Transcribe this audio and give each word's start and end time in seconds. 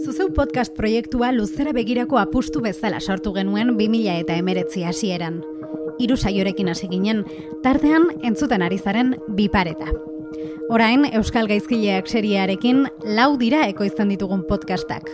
Zuzeu 0.00 0.30
podcast 0.32 0.72
proiektua 0.72 1.28
luzera 1.32 1.74
begirako 1.76 2.16
apustu 2.16 2.62
bezala 2.64 3.00
sortu 3.00 3.34
genuen 3.36 3.74
2000 3.76 4.14
eta 4.22 4.36
emeretzi 4.40 4.84
hasieran. 4.88 5.42
Hiru 6.00 6.16
saiorekin 6.16 6.70
hasi 6.72 6.88
ginen, 6.88 7.24
tartean 7.62 8.06
entzuten 8.24 8.62
ari 8.64 8.78
zaren 8.78 9.16
bipareta. 9.36 9.90
Orain, 10.70 11.04
Euskal 11.12 11.50
Gaizkileak 11.50 12.08
seriarekin 12.08 12.86
lau 13.04 13.34
dira 13.36 13.66
ekoizten 13.68 14.08
ditugun 14.08 14.46
podcastak. 14.48 15.10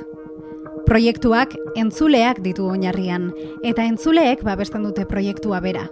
Proiektuak 0.86 1.56
entzuleak 1.74 2.42
ditu 2.44 2.68
oinarrian, 2.70 3.32
eta 3.64 3.88
entzuleek 3.90 4.44
babesten 4.46 4.86
dute 4.86 5.08
proiektua 5.10 5.58
bera. 5.64 5.88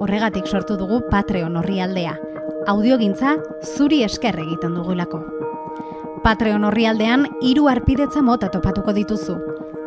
Horregatik 0.00 0.46
sortu 0.50 0.76
dugu 0.76 1.00
Patreon 1.10 1.56
horri 1.56 1.80
aldea. 1.80 2.18
Audiogintza 2.68 3.38
zuri 3.76 4.02
esker 4.04 4.36
egiten 4.44 4.76
dugulako. 4.76 5.24
Patreon 6.24 6.62
horri 6.64 6.86
aldean, 6.88 7.26
iru 7.44 7.66
arpidetza 7.68 8.22
mota 8.24 8.48
topatuko 8.48 8.94
dituzu. 8.96 9.34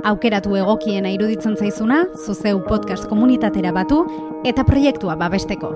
Aukeratu 0.06 0.54
egokiena 0.60 1.10
iruditzen 1.10 1.56
zaizuna, 1.58 2.04
zuzeu 2.14 2.60
podcast 2.68 3.08
komunitatera 3.10 3.72
batu, 3.74 4.04
eta 4.46 4.62
proiektua 4.68 5.16
babesteko. 5.18 5.72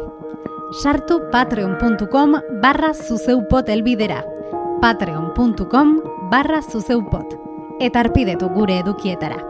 Sartu 0.83 1.17
patreon.com 1.31 2.35
barra 2.61 2.93
zuzeupot 2.93 3.69
elbidera. 3.69 4.21
patreon.com 4.81 5.95
barra 6.29 6.61
zuzeupot. 6.61 7.33
Eta 7.79 7.99
arpidetu 7.99 8.49
gure 8.49 8.77
edukietara. 8.79 9.41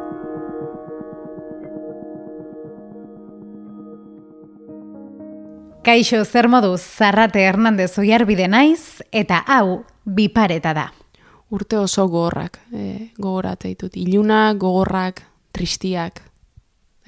Kaixo, 5.84 6.24
zer 6.24 6.48
moduz, 6.48 6.80
Zarrate 6.80 7.44
Hernandez 7.44 7.98
oiarbide 8.00 8.48
naiz, 8.48 9.02
eta 9.12 9.44
hau, 9.48 9.84
bipareta 10.06 10.74
da. 10.74 11.01
Urte 11.52 11.78
oso 11.78 12.08
gogorrak, 12.08 12.62
e, 12.72 13.12
gogorate 13.20 13.74
ditut. 13.74 13.98
Ilunak, 14.00 14.56
gogorrak, 14.62 15.24
tristiak, 15.52 16.22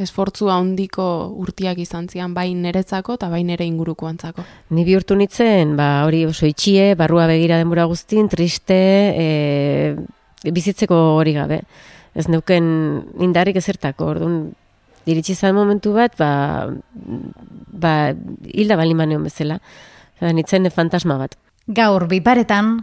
esfortzu 0.04 0.50
handiko 0.52 1.06
urtiak 1.40 1.78
izan 1.80 2.10
zian, 2.10 2.34
bai 2.34 2.50
niretzako 2.58 3.16
eta 3.20 3.30
bai 3.32 3.44
nere 3.48 3.66
ingurukoantzako. 3.70 4.44
Ni 4.76 4.84
bihurtu 4.88 5.16
nitzen, 5.16 5.78
ba, 5.78 6.04
hori 6.08 6.26
oso 6.28 6.50
itxie, 6.50 6.94
barrua 7.00 7.28
begira 7.30 7.60
denbora 7.62 7.86
guztin, 7.90 8.28
triste, 8.32 8.76
e, 9.16 10.50
bizitzeko 10.52 10.98
hori 11.16 11.38
gabe. 11.38 11.62
Ez 12.14 12.28
neuken 12.30 12.66
indarrik 13.24 13.58
ezertako, 13.62 14.12
orduan, 14.16 14.42
diritsi 15.06 15.36
zan 15.36 15.56
momentu 15.56 15.94
bat, 15.96 16.18
ba, 16.20 16.68
ba, 17.72 17.94
hilda 18.52 18.78
bali 18.80 18.98
maneon 18.98 19.24
bezala. 19.24 19.60
Nitzen 20.24 20.70
fantasma 20.72 21.18
bat. 21.20 21.36
Gaur 21.68 22.08
biparetan, 22.08 22.78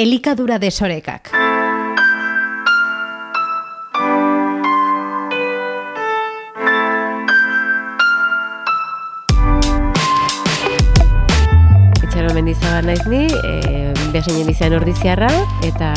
elikadura 0.00 0.56
desorekak. 0.56 1.28
Itxaro 12.00 12.32
mendizabar 12.32 12.88
naiz 12.88 13.04
ni, 13.12 13.26
e, 13.28 13.92
behasen 14.14 14.40
jendizean 14.40 14.72
ordiziarra, 14.80 15.28
eta, 15.68 15.92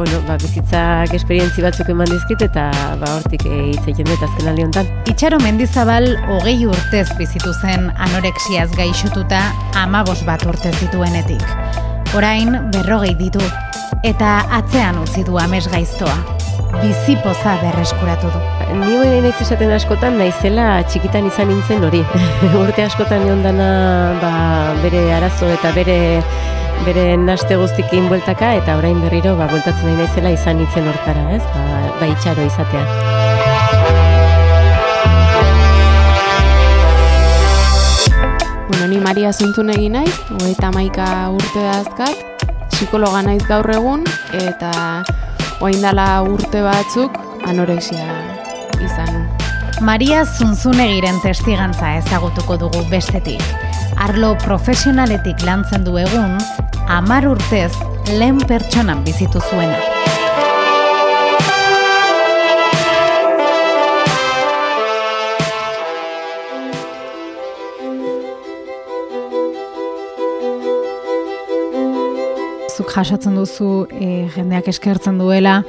bueno, 0.00 0.22
ba, 0.24 0.38
bizitzak 0.40 1.12
esperientzi 1.14 1.62
batzuk 1.62 1.92
eman 1.92 2.08
dizkit, 2.08 2.48
eta 2.48 2.70
ba, 3.00 3.12
hortik 3.18 3.44
e, 3.44 3.60
hitz 3.74 3.84
egiten 3.84 4.08
dut 4.08 4.24
azken 4.24 4.54
aldi 4.54 4.64
honetan. 4.64 4.88
Itxaro 5.12 5.42
mendizabal 5.44 6.14
hogei 6.32 6.62
urtez 6.64 7.10
bizitu 7.20 7.52
zen 7.60 7.90
anoreksiaz 8.08 8.70
gaixotuta 8.78 9.50
amabos 9.84 10.22
bat 10.24 10.48
urte 10.48 10.72
zituenetik. 10.80 11.92
Orain 12.14 12.52
berrogei 12.70 13.16
ditu, 13.18 13.40
eta 14.06 14.44
atzean 14.54 15.00
utzi 15.00 15.24
du 15.26 15.34
amez 15.42 15.64
gaiztoa. 15.66 16.14
Bizipoza 16.76 17.56
berreskuratu 17.58 18.30
du. 18.30 18.42
Ni 18.78 18.92
hori 19.00 19.18
naiz 19.24 19.34
esaten 19.42 19.72
askotan 19.74 20.20
naizela 20.20 20.68
txikitan 20.86 21.26
izan 21.26 21.50
nintzen 21.50 21.82
hori. 21.82 22.04
Urte 22.62 22.86
askotan 22.86 23.26
egon 23.26 23.42
dana 23.42 23.68
ba, 24.22 24.34
bere 24.84 25.02
arazo 25.16 25.50
eta 25.56 25.74
bere 25.74 25.98
bere 26.86 27.08
naste 27.18 27.58
guztikin 27.58 28.06
bueltaka 28.10 28.52
eta 28.60 28.78
orain 28.78 29.02
berriro 29.02 29.34
ba, 29.40 29.50
bueltatzen 29.50 29.90
nahi 29.90 30.04
naizela 30.04 30.34
izan 30.38 30.62
nintzen 30.62 30.86
hortara, 30.92 31.26
ez? 31.34 31.42
Ba, 31.50 31.66
ba 31.98 32.12
itxaro 32.14 32.46
izatea. 32.46 33.43
Maria 39.04 39.34
Zuntun 39.36 39.68
egin 39.68 39.98
naiz, 39.98 40.14
hogeita 40.32 40.70
maika 40.72 41.06
urte 41.28 41.60
dazkat, 41.60 42.46
psikologa 42.72 43.20
naiz 43.26 43.42
gaur 43.44 43.68
egun, 43.74 44.06
eta 44.38 44.70
orain 45.60 45.82
dela 45.84 46.06
urte 46.24 46.62
batzuk 46.64 47.18
anorexia 47.44 48.06
izan. 48.80 49.26
Maria 49.84 50.22
Zunzunegiren 50.24 51.20
testigantza 51.20 51.98
ezagutuko 51.98 52.56
dugu 52.64 52.80
bestetik. 52.88 53.44
Arlo 54.00 54.32
profesionaletik 54.46 55.44
lantzen 55.44 55.84
du 55.84 55.98
egun, 56.00 56.38
amar 56.88 57.28
urtez 57.28 57.74
lehen 58.08 58.40
pertsonan 58.48 59.04
bizitu 59.04 59.44
zuena. 59.50 59.93
Zuk 72.74 72.90
jasotzen 72.90 73.36
duzu 73.38 73.86
e, 73.94 74.26
jendeak 74.34 74.66
eskertzen 74.72 75.18
duela 75.20 75.60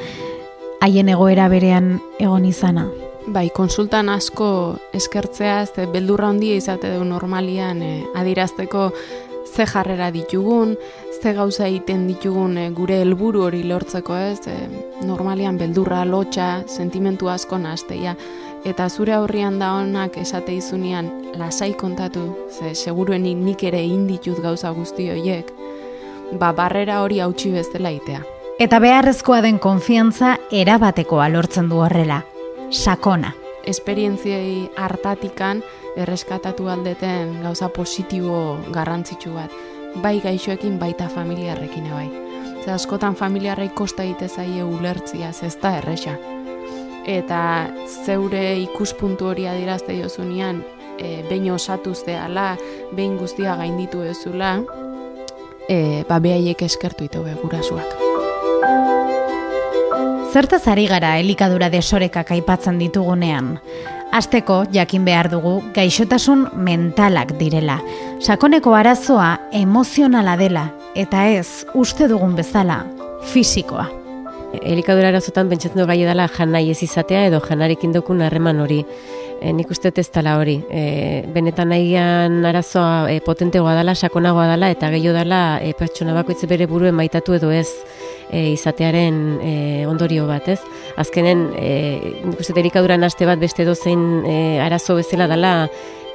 haien 0.82 1.10
egoera 1.10 1.46
berean 1.52 2.00
egon 2.18 2.46
izana. 2.50 2.88
Bai, 3.28 3.50
konsultan 3.54 4.10
asko 4.10 4.48
eskertzea, 4.94 5.62
ez 5.66 5.88
beldurra 5.94 6.30
handia 6.30 6.58
izate 6.58 6.92
du 6.94 7.06
normalian 7.06 7.82
e, 7.82 7.94
adirazteko 8.18 8.92
ze 9.56 9.66
jarrera 9.66 10.12
ditugun, 10.12 10.76
ze 11.22 11.34
gauza 11.34 11.68
egiten 11.68 12.08
ditugun 12.08 12.58
e, 12.58 12.70
gure 12.76 13.00
helburu 13.02 13.46
hori 13.48 13.64
lortzeko 13.64 14.18
ez, 14.18 14.48
e, 14.48 14.58
normalian 15.06 15.58
beldurra, 15.58 16.04
lotxa, 16.06 16.64
sentimentu 16.68 17.30
asko 17.30 17.58
nahazteia. 17.62 18.16
Eta 18.66 18.90
zure 18.90 19.14
aurrian 19.14 19.60
da 19.62 19.76
honak 19.78 20.18
esate 20.18 20.54
izunean 20.58 21.12
lasai 21.38 21.74
kontatu, 21.78 22.28
ze 22.50 22.74
seguruenik 22.74 23.38
nik 23.38 23.64
ere 23.64 23.84
inditut 23.86 24.42
gauza 24.42 24.74
guzti 24.74 25.10
horiek, 25.14 25.54
ba 26.34 26.52
barrera 26.54 27.02
hori 27.02 27.20
hautsi 27.20 27.52
bezala 27.52 27.90
itea. 27.90 28.22
Eta 28.60 28.80
beharrezkoa 28.80 29.42
den 29.44 29.60
konfiantza 29.60 30.38
erabatekoa 30.52 31.30
lortzen 31.30 31.70
du 31.70 31.82
horrela. 31.84 32.22
Sakona. 32.70 33.34
Esperientziei 33.68 34.70
hartatikan 34.78 35.64
erreskatatu 35.98 36.68
aldeten 36.70 37.42
gauza 37.44 37.70
positibo 37.70 38.58
garrantzitsu 38.72 39.34
bat. 39.34 39.52
Bai 40.04 40.20
gaixoekin 40.24 40.80
baita 40.80 41.08
familiarrekin 41.10 41.90
bai. 41.92 42.08
Ze 42.66 42.72
askotan 42.72 43.16
familiarrei 43.16 43.70
kosta 43.70 44.04
egite 44.04 44.28
zaie 44.28 44.64
ulertzia, 44.64 45.30
ez 45.30 45.58
da 45.62 45.76
erresa. 45.78 46.16
Eta 47.06 47.42
zeure 48.06 48.58
ikuspuntu 48.60 49.28
hori 49.30 49.46
adirazte 49.48 49.94
jozunean, 50.00 50.64
e, 50.98 51.24
behin 51.30 51.52
osatuz 51.54 52.00
deala, 52.08 52.56
behin 52.96 53.18
guztia 53.18 53.56
gainditu 53.56 54.02
ezula, 54.02 54.58
e, 55.70 56.04
ba 56.10 56.20
behaiek 56.20 56.62
eskertu 56.62 57.06
ito 57.06 57.24
gurasuak. 57.42 57.96
Zertaz 60.36 60.68
ari 60.68 60.88
gara 60.88 61.18
elikadura 61.20 61.70
desorekak 61.72 62.32
aipatzen 62.36 62.80
ditugunean. 62.80 63.60
Azteko, 64.16 64.66
jakin 64.72 65.06
behar 65.08 65.30
dugu, 65.32 65.58
gaixotasun 65.76 66.46
mentalak 66.56 67.34
direla. 67.40 67.82
Sakoneko 68.20 68.76
arazoa 68.76 69.30
emozionala 69.52 70.38
dela, 70.40 70.70
eta 70.96 71.26
ez, 71.32 71.66
uste 71.74 72.08
dugun 72.08 72.36
bezala, 72.36 72.82
fisikoa. 73.32 73.90
Elikadura 74.62 75.10
arazotan 75.12 75.50
pentsatzen 75.52 75.82
du 75.82 75.88
gai 75.88 76.02
dela 76.08 76.30
janai 76.32 76.70
ez 76.72 76.82
izatea 76.84 77.26
edo 77.28 77.42
janarekin 77.44 77.96
dokun 77.96 78.24
harreman 78.24 78.60
hori. 78.64 78.82
E, 79.42 79.52
nik 79.54 79.70
uste 79.72 79.92
ez 79.96 80.08
dela 80.12 80.38
hori. 80.40 80.56
E, 80.72 81.24
benetan 81.34 81.70
nahian 81.70 82.46
arazoa 82.46 83.12
e, 83.12 83.20
potentegoa 83.22 83.76
dela, 83.78 83.96
sakonagoa 83.96 84.48
dela, 84.54 84.70
eta 84.72 84.90
gehiago 84.94 85.18
dela 85.18 85.60
e, 85.62 85.74
pertsona 85.78 86.16
bakoitze 86.16 86.48
bere 86.48 86.68
buruen 86.68 86.96
maitatu 86.96 87.36
edo 87.36 87.52
ez 87.52 87.68
e, 88.30 88.52
izatearen 88.54 89.20
e, 89.42 89.54
ondorio 89.88 90.26
bat, 90.28 90.48
ez? 90.50 90.60
Azkenen, 90.98 91.50
e, 91.60 91.70
nik 92.24 92.40
uste 92.40 92.54
dut 92.54 92.64
elikadura 92.64 92.98
naste 92.98 93.28
bat 93.30 93.40
beste 93.40 93.68
dozein 93.68 94.24
e, 94.26 94.60
arazo 94.64 94.98
bezala 94.98 95.28
dela 95.32 95.56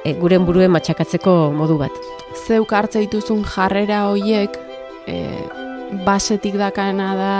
e, 0.03 0.13
guren 0.19 0.45
buruen 0.45 0.73
matxakatzeko 0.73 1.51
modu 1.55 1.77
bat. 1.81 2.03
Zeuk 2.47 2.73
hartze 2.73 3.03
dituzun 3.05 3.45
jarrera 3.47 4.07
hoiek 4.09 4.57
e, 5.07 5.17
basetik 6.05 6.55
dakana 6.59 7.09
da 7.15 7.35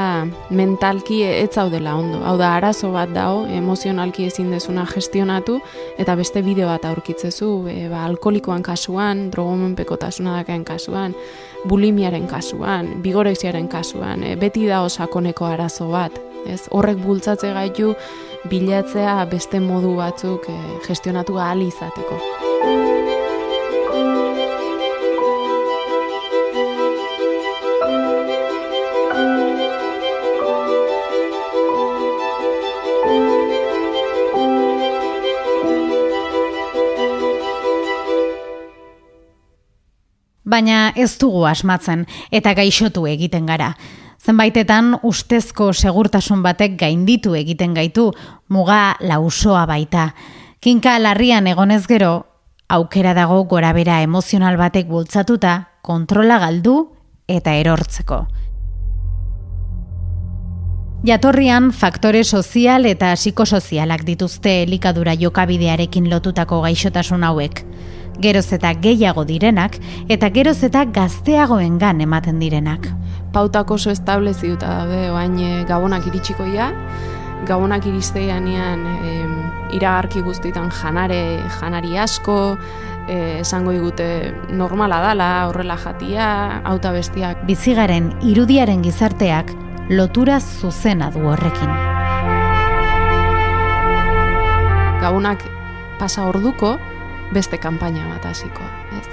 mentalki 0.50 1.22
ez 1.24 1.50
zaudela 1.56 1.96
ondo. 1.96 2.20
Hau 2.26 2.38
da, 2.38 2.56
arazo 2.58 2.92
bat 2.92 3.12
dao, 3.16 3.46
emozionalki 3.48 4.26
ezin 4.28 4.52
dezuna 4.52 4.86
gestionatu, 4.90 5.60
eta 6.02 6.16
beste 6.20 6.44
bideo 6.46 6.68
bat 6.68 6.86
aurkitzezu, 6.90 7.52
e, 7.72 7.78
ba, 7.92 8.06
alkolikoan 8.10 8.64
kasuan, 8.64 9.30
drogomenpekotasuna 9.32 10.42
dakaen 10.42 10.66
kasuan, 10.68 11.16
bulimiaren 11.68 12.28
kasuan, 12.28 12.98
bigorexiaren 13.04 13.72
kasuan, 13.72 14.24
e, 14.24 14.36
beti 14.36 14.68
da 14.68 14.84
osakoneko 14.88 15.48
arazo 15.48 15.90
bat, 15.94 16.20
Ez 16.50 16.64
horrek 16.74 16.98
bultzatze 17.04 17.52
gaitu 17.54 17.94
bilatzea 18.50 19.20
beste 19.30 19.62
modu 19.62 19.94
batzuk 20.00 20.50
e, 20.50 20.58
gestionatu 20.88 21.38
ahal 21.38 21.62
izateko. 21.68 23.01
Baina 40.52 40.92
ez 41.00 41.14
dugu 41.20 41.46
asmatzen 41.48 42.04
eta 42.32 42.52
gaixotu 42.58 43.06
egiten 43.08 43.46
gara. 43.48 43.72
Zenbaitetan 44.22 44.98
ustezko 45.08 45.72
segurtasun 45.72 46.44
batek 46.44 46.76
gainditu 46.82 47.38
egiten 47.40 47.74
gaitu 47.74 48.10
muga 48.50 48.98
lausoa 49.00 49.64
baita. 49.66 50.12
Kinka 50.60 50.98
larrian 51.00 51.48
egonez 51.48 51.86
gero, 51.88 52.12
aukera 52.68 53.16
dago 53.18 53.40
gorabera 53.50 54.02
emozional 54.04 54.60
batek 54.60 54.92
bultzatuta, 54.92 55.56
kontrola 55.82 56.38
galdu 56.44 56.76
eta 57.28 57.56
erortzeko. 57.56 58.26
Jatorrian 61.08 61.72
faktore 61.74 62.22
sozial 62.24 62.86
eta 62.86 63.16
psikosozialak 63.16 64.04
dituzte 64.06 64.60
elikadura 64.68 65.16
jokabidearekin 65.18 66.12
lotutako 66.12 66.62
gaixotasun 66.68 67.24
hauek 67.26 67.64
geroz 68.22 68.52
eta 68.54 68.74
gehiago 68.84 69.26
direnak 69.26 69.78
eta 70.10 70.30
geroz 70.30 70.60
eta 70.64 70.86
gazteagoengan 70.86 72.02
ematen 72.02 72.40
direnak. 72.40 72.88
Pautak 73.34 73.72
oso 73.72 73.92
estableziuta 73.92 74.68
daude, 74.82 75.10
oain 75.12 75.38
e, 75.40 75.52
gabonak 75.68 76.08
iritsikoia, 76.10 76.72
gabonak 77.48 77.86
iristeianean 77.88 78.86
e, 78.92 79.14
iragarki 79.78 80.22
guztietan 80.26 80.70
janare, 80.76 81.40
janari 81.60 81.98
asko, 81.98 82.58
e, 83.08 83.40
esango 83.40 83.72
digute 83.72 84.08
normala 84.52 85.00
dala, 85.02 85.32
horrela 85.48 85.78
jatia, 85.80 86.62
auta 86.68 86.92
bestiak. 86.92 87.46
Bizigaren 87.48 88.12
irudiaren 88.28 88.84
gizarteak 88.84 89.56
lotura 89.90 90.40
zuzena 90.40 91.10
du 91.12 91.26
horrekin. 91.32 91.72
Gabonak 95.02 95.44
pasa 96.00 96.28
orduko, 96.30 96.76
beste 97.34 97.58
kanpaina 97.58 98.08
bat 98.10 98.26
hasiko, 98.32 98.66
ez? 98.98 99.08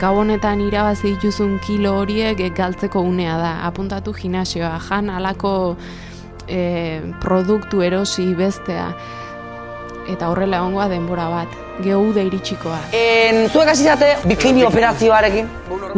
Gabonetan 0.00 0.60
irabazi 0.64 1.12
dituzun 1.14 1.58
kilo 1.62 1.94
horiek 2.00 2.40
galtzeko 2.56 3.00
unea 3.06 3.36
da. 3.38 3.52
Apuntatu 3.68 4.14
gimnasioa, 4.14 4.78
jan 4.88 5.10
alako 5.10 5.76
e, 6.48 7.02
produktu 7.22 7.82
erosi 7.82 8.32
bestea 8.34 8.88
eta 10.10 10.28
horrela 10.28 10.58
egongoa 10.60 10.88
denbora 10.90 11.28
bat. 11.30 11.60
Geude 11.84 12.22
iritsikoa. 12.26 12.80
En, 12.94 13.48
zuek 13.50 13.72
hasi 13.72 13.86
zate 13.90 14.12
bikini 14.28 14.66
operazioarekin? 14.66 15.48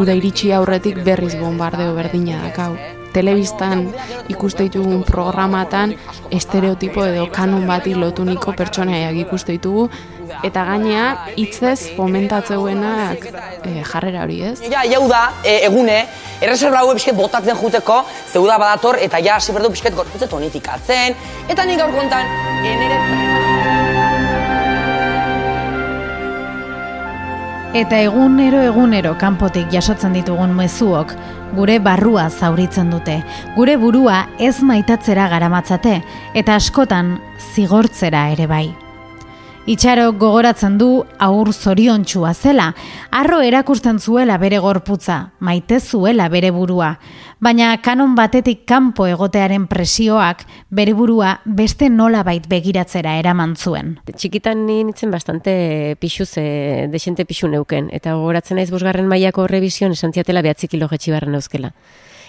Uda 0.01 0.15
iritsi 0.17 0.53
aurretik 0.57 1.03
berriz 1.05 1.35
bombardeo 1.41 1.93
berdina 1.97 2.41
dakau. 2.47 2.73
Telebistan 3.17 3.87
ikuste 4.29 4.67
ditugun 4.67 5.01
programatan 5.09 5.95
estereotipo 6.37 7.07
edo 7.07 7.27
kanon 7.33 7.65
bati 7.69 7.95
lotuniko 7.97 8.53
pertsonaiak 8.59 9.17
ikuste 9.25 9.57
ditugu. 9.57 9.89
Eta 10.45 10.65
gainea 10.69 11.05
hitzez 11.41 11.95
fomentatzeuenak 11.97 13.29
e, 13.31 13.77
jarrera 13.87 14.25
hori, 14.27 14.41
ez? 14.51 14.57
Ja, 14.69 14.83
jau 14.91 15.07
da, 15.09 15.23
e, 15.41 15.61
egune, 15.69 16.01
erreserba 16.43 16.83
hau 16.83 16.91
pixket 16.99 17.17
botatzen 17.17 17.57
juteko, 17.57 18.03
zeuda 18.33 18.59
badator, 18.61 19.01
eta 19.07 19.23
ja, 19.23 19.39
hasi 19.41 19.55
berdu 19.57 19.73
pixket 19.73 19.97
gorputzet 19.97 20.31
tonifikatzen, 20.35 21.17
eta 21.49 21.71
nik 21.71 21.81
gaur 21.81 21.95
kontan, 21.97 22.37
enere... 22.75 23.26
Eta 27.77 27.99
egunero 28.01 28.63
egunero 28.65 29.11
kanpotik 29.21 29.67
jasotzen 29.69 30.15
ditugun 30.17 30.55
mezuok, 30.57 31.11
gure 31.59 31.75
barrua 31.85 32.25
zauritzen 32.31 32.89
dute, 32.95 33.19
gure 33.59 33.75
burua 33.83 34.23
ez 34.41 34.55
maitatzera 34.65 35.29
garamatzate, 35.29 35.99
eta 36.33 36.57
askotan 36.57 37.19
zigortzera 37.53 38.31
ere 38.33 38.49
bai. 38.49 38.65
Itxaro 39.67 40.13
gogoratzen 40.15 40.77
du 40.79 40.87
aur 41.19 41.49
zoriontxua 41.51 42.31
zela, 42.39 42.69
arro 43.11 43.41
erakusten 43.43 43.97
zuela 43.99 44.37
bere 44.39 44.61
gorputza, 44.63 45.33
maite 45.43 45.81
zuela 45.81 46.29
bere 46.31 46.53
burua, 46.55 46.93
baina 47.43 47.73
kanon 47.83 48.15
batetik 48.15 48.63
kanpo 48.63 49.09
egotearen 49.11 49.67
presioak 49.67 50.45
bere 50.71 50.95
burua 50.95 51.41
beste 51.45 51.91
nola 51.91 52.23
bait 52.23 52.47
begiratzera 52.47 53.17
eraman 53.19 53.57
zuen. 53.59 53.97
Txikitan 54.07 54.69
nintzen 54.69 55.11
bastante 55.11 55.97
pixu 55.99 56.31
ze, 56.31 56.87
desente 56.93 57.27
pixu 57.27 57.51
neuken, 57.51 57.91
eta 57.91 58.15
gogoratzen 58.15 58.63
naiz 58.63 58.71
bosgarren 58.71 59.11
mailako 59.11 59.49
revision 59.51 59.99
esan 59.99 60.15
ziatela 60.15 60.47
behatzi 60.47 60.71
kilo 60.71 60.87
jetxi 60.95 61.11
barren 61.11 61.35
euskela. 61.35 61.75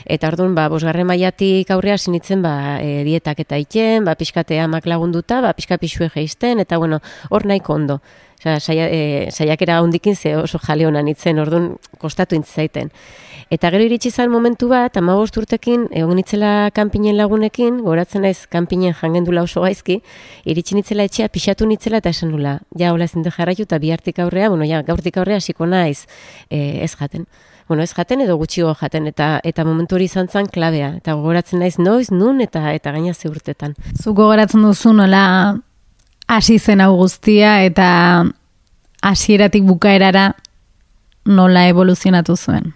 Eta 0.05 0.29
orduan, 0.29 0.53
ba, 0.55 0.67
bosgarren 0.69 1.07
maiatik 1.07 1.71
aurrea 1.73 1.97
sinitzen, 1.97 2.41
ba, 2.45 2.77
e, 2.83 3.03
dietak 3.07 3.39
eta 3.43 3.57
iten, 3.57 4.05
ba, 4.05 4.15
pixkate 4.15 4.59
amak 4.61 4.85
lagunduta, 4.85 5.41
ba, 5.41 5.53
pixka 5.57 5.77
pixue 5.81 6.09
geizten, 6.13 6.59
eta 6.59 6.77
bueno, 6.77 7.01
hor 7.29 7.45
nahiko 7.45 7.73
ondo. 7.73 8.01
Osa, 8.37 8.59
saia, 8.59 8.85
e, 8.93 9.31
saiakera 9.31 9.81
hondikin 9.81 10.15
ze 10.15 10.35
oso 10.37 10.59
jale 10.59 10.85
honan 10.85 11.07
itzen, 11.07 11.39
orduan, 11.39 11.71
kostatu 11.97 12.35
intzaiten. 12.35 12.91
Eta 13.49 13.71
gero 13.71 13.83
iritsi 13.87 14.11
zan 14.11 14.29
momentu 14.29 14.67
bat, 14.69 14.97
ama 14.97 15.15
urtekin, 15.17 15.87
egon 15.91 16.15
nitzela 16.19 16.69
kanpinen 16.75 17.17
lagunekin, 17.17 17.81
goratzen 17.81 18.21
naiz 18.21 18.45
kanpinen 18.45 18.93
jangendula 18.93 19.41
oso 19.41 19.61
gaizki, 19.61 20.01
iritsi 20.45 20.75
nitzela 20.75 21.03
etxea, 21.07 21.29
pixatu 21.29 21.65
nitzela 21.65 21.97
eta 21.97 22.09
esan 22.09 22.31
nula. 22.31 22.59
Ja, 22.77 22.93
hola 22.93 23.05
ezin 23.05 23.23
jarraitu 23.23 23.63
eta 23.63 23.79
bihartik 23.79 24.19
aurrea, 24.19 24.49
bueno, 24.49 24.65
ja, 24.65 24.83
gaurtik 24.83 25.17
aurrea 25.17 25.37
hasiko 25.37 25.65
naiz 25.65 26.05
e, 26.49 26.83
ez 26.83 26.93
jaten 26.95 27.25
bueno, 27.67 27.83
ez 27.83 27.93
jaten 27.93 28.21
edo 28.21 28.37
gutxigo 28.37 28.73
jaten 28.79 29.07
eta 29.07 29.39
eta 29.43 29.65
momentu 29.65 29.95
hori 29.95 30.07
izan 30.07 30.27
zen 30.27 30.47
klabea 30.47 30.93
eta 30.97 31.13
gogoratzen 31.13 31.59
naiz 31.59 31.77
noiz 31.79 32.11
nun 32.11 32.41
eta 32.41 32.73
eta 32.73 32.91
gaina 32.91 33.13
ze 33.13 33.29
urtetan. 33.29 33.75
Zu 34.01 34.13
gogoratzen 34.13 34.63
duzu 34.63 34.93
nola 34.93 35.57
hasi 36.27 36.59
zen 36.59 36.81
hau 36.81 36.95
guztia 36.95 37.63
eta 37.63 38.25
hasieratik 39.01 39.63
bukaerara 39.63 40.33
nola 41.25 41.67
evoluzionatu 41.67 42.35
zuen. 42.35 42.73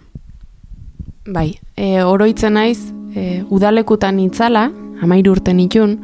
Bai, 1.26 1.58
e, 1.76 2.02
oroitzen 2.02 2.54
naiz 2.54 2.78
e, 3.14 3.42
udalekutan 3.48 4.18
itzala, 4.20 4.70
amairu 5.02 5.36
urte 5.36 5.54
nitun, 5.54 5.98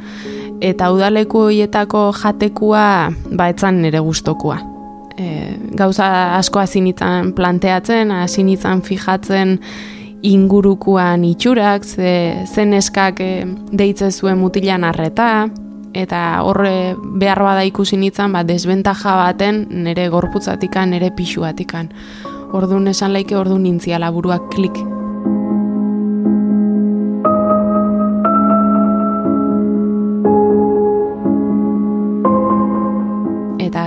eta 0.61 0.93
udaleku 0.95 1.45
horietako 1.49 2.09
jatekua 2.23 3.13
ba 3.37 3.49
etzan 3.53 3.83
nire 3.83 4.01
gustokoa 4.01 4.78
e, 5.19 5.57
gauza 5.77 6.37
asko 6.39 6.63
hasi 6.63 6.83
nitzan 6.85 7.33
planteatzen, 7.37 8.13
hasi 8.15 8.45
nitzan 8.47 8.83
fijatzen 8.83 9.59
ingurukuan 10.23 11.25
itxurak, 11.29 11.85
ze, 11.85 12.13
zen 12.47 12.75
eskak 12.75 13.21
e, 13.21 13.33
deitze 13.71 14.11
zuen 14.11 14.39
mutilan 14.39 14.85
arreta, 14.85 15.49
eta 15.95 16.43
horre 16.45 16.95
behar 16.99 17.43
bada 17.43 17.65
ikusi 17.67 17.99
nitzan, 18.01 18.35
ba, 18.35 18.45
desbentaja 18.47 19.17
baten 19.23 19.65
nire 19.85 20.09
gorputzatikan, 20.13 20.95
nire 20.95 21.11
pixuatikan. 21.17 21.91
Orduan 22.57 22.89
esan 22.89 23.13
laike 23.13 23.37
orduan 23.37 23.67
nintziala 23.67 24.11
buruak 24.15 24.49
klik 24.55 24.79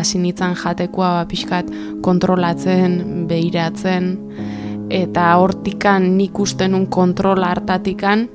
hasi 0.01 0.20
nitzan 0.20 0.58
jatekoa 0.58 1.13
ba, 1.22 1.25
pixkat 1.29 1.72
kontrolatzen, 2.03 3.27
behiratzen, 3.29 4.12
eta 4.91 5.31
hortikan 5.39 6.12
nik 6.17 6.39
ustenun 6.39 6.88
kontrola 6.91 7.53
hartatikan 7.53 8.27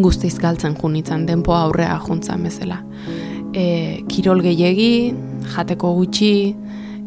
guztiz 0.00 0.38
galtzen 0.40 0.76
junitzen, 0.80 1.26
denpo 1.26 1.54
aurrea 1.54 1.98
juntzan 2.06 2.44
bezala. 2.46 2.80
E, 3.52 4.02
kirol 4.08 4.40
gehiegi, 4.44 5.12
jateko 5.54 5.92
gutxi, 5.98 6.34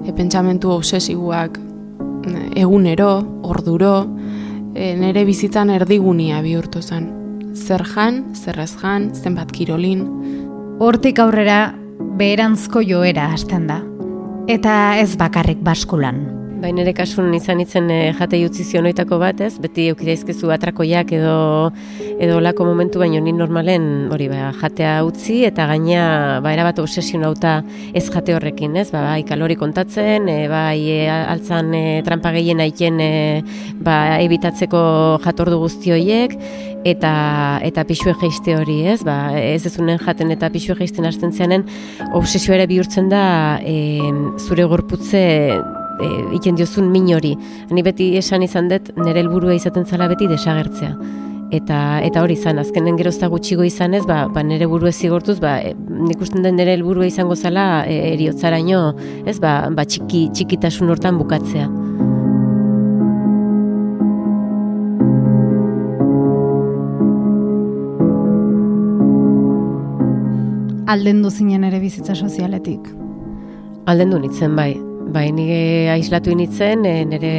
e, 0.04 0.14
pentsamentu 0.14 0.74
obsesiguak 0.76 1.60
egunero, 2.60 3.12
orduro, 3.50 3.96
e, 4.76 4.94
nere 5.00 5.26
bizitzan 5.26 5.72
erdigunia 5.74 6.42
bihurtu 6.46 6.82
zen. 6.82 7.10
Zer 7.54 7.86
jan, 7.86 8.24
zer 8.34 8.60
ez 8.60 8.74
jan, 8.82 9.12
zenbat 9.14 9.52
kirolin. 9.54 10.04
Hortik 10.82 11.20
aurrera 11.22 11.74
beherantzko 12.20 12.84
joera 12.86 13.30
hasten 13.34 13.68
da. 13.68 13.82
Eta 14.52 14.98
ez 15.00 15.16
bakarrik 15.20 15.62
baskulan. 15.64 16.24
Baina 16.64 16.84
ere 16.84 16.94
kasun 16.96 17.34
izan 17.36 17.60
itzen 17.64 17.90
e, 17.92 18.00
jate 18.16 18.40
jutzi 18.40 18.64
zionoitako 18.64 19.18
bat, 19.20 19.42
ez? 19.44 19.58
Beti 19.60 19.90
eukidaizkezu 19.92 20.52
atrakoiak 20.56 21.12
edo 21.16 21.36
edo 22.20 22.40
lako 22.42 22.66
momentu 22.66 23.00
baino 23.00 23.20
ni 23.22 23.34
normalen 23.34 24.10
hori 24.14 24.28
ba, 24.30 24.52
jatea 24.60 25.04
utzi 25.06 25.44
eta 25.48 25.66
gaina 25.70 26.40
ba, 26.44 26.54
erabat 26.54 26.80
obsesionauta 26.84 27.62
ez 27.94 28.06
jate 28.10 28.36
horrekin, 28.36 28.76
ez? 28.78 28.90
Ba, 28.94 29.02
bai, 29.08 29.24
kalori 29.28 29.58
kontatzen, 29.60 30.30
e, 30.30 30.48
bai, 30.52 30.80
e, 30.92 31.00
altzan 31.10 31.74
e, 31.74 31.84
trampa 32.06 32.34
gehien 32.36 32.62
aiken 32.64 33.02
e, 33.02 33.12
ba, 33.84 34.20
ebitatzeko 34.24 34.84
jatordu 35.26 35.60
guzti 35.64 35.94
horiek, 35.96 36.38
eta 36.86 37.14
eta 37.64 37.86
pixue 37.88 38.14
geiste 38.22 38.58
hori, 38.58 38.82
ez? 38.94 39.02
Ba, 39.08 39.18
ez 39.40 39.64
ezunen 39.70 40.00
jaten 40.02 40.32
eta 40.36 40.52
pixue 40.54 40.76
geisten 40.80 41.08
hasten 41.10 41.34
zeanen, 41.34 41.66
obsesioa 42.14 42.68
bihurtzen 42.70 43.10
da 43.12 43.24
e, 43.64 44.00
zure 44.40 44.68
gorputze 44.70 45.24
e, 45.54 46.10
iken 46.40 46.60
diozun 46.60 46.92
min 46.92 47.12
hori. 47.16 47.36
Ni 47.72 47.84
beti 47.86 48.14
esan 48.20 48.44
izan 48.46 48.70
dut 48.72 48.94
nire 49.00 49.24
helburua 49.24 49.56
izaten 49.58 49.86
zala 49.86 50.10
beti 50.12 50.30
desagertzea. 50.32 50.96
Eta, 51.54 52.02
eta 52.02 52.24
hori 52.26 52.34
izan, 52.34 52.58
azkenen 52.58 52.96
gerozta 52.98 53.28
gutxigo 53.30 53.62
izan 53.68 53.94
ez, 53.94 54.02
ba, 54.10 54.24
ba 54.34 54.42
nire 54.42 54.66
buru 54.66 54.90
zigortuz, 54.90 55.36
ba, 55.42 55.60
e, 55.62 55.76
nik 55.78 56.22
usten 56.26 56.42
den 56.42 56.56
nire 56.58 56.74
helburua 56.74 57.06
izango 57.06 57.36
zala 57.38 57.84
e, 57.86 57.98
eriotzaraino, 58.16 58.80
ez, 59.30 59.38
ba, 59.44 59.70
ba 59.70 59.86
txiki, 59.86 60.24
txikitasun 60.34 60.90
hortan 60.90 61.20
bukatzea. 61.22 61.68
Aldendu 70.90 71.30
zinen 71.30 71.70
ere 71.70 71.78
bizitza 71.84 72.18
sozialetik? 72.18 72.90
Aldendu 73.94 74.18
nitzen, 74.26 74.58
bai. 74.58 74.72
Bai, 75.14 75.28
nire 75.38 75.94
aislatu 75.94 76.34
initzen, 76.34 76.82
e, 76.90 76.98
nire 77.14 77.34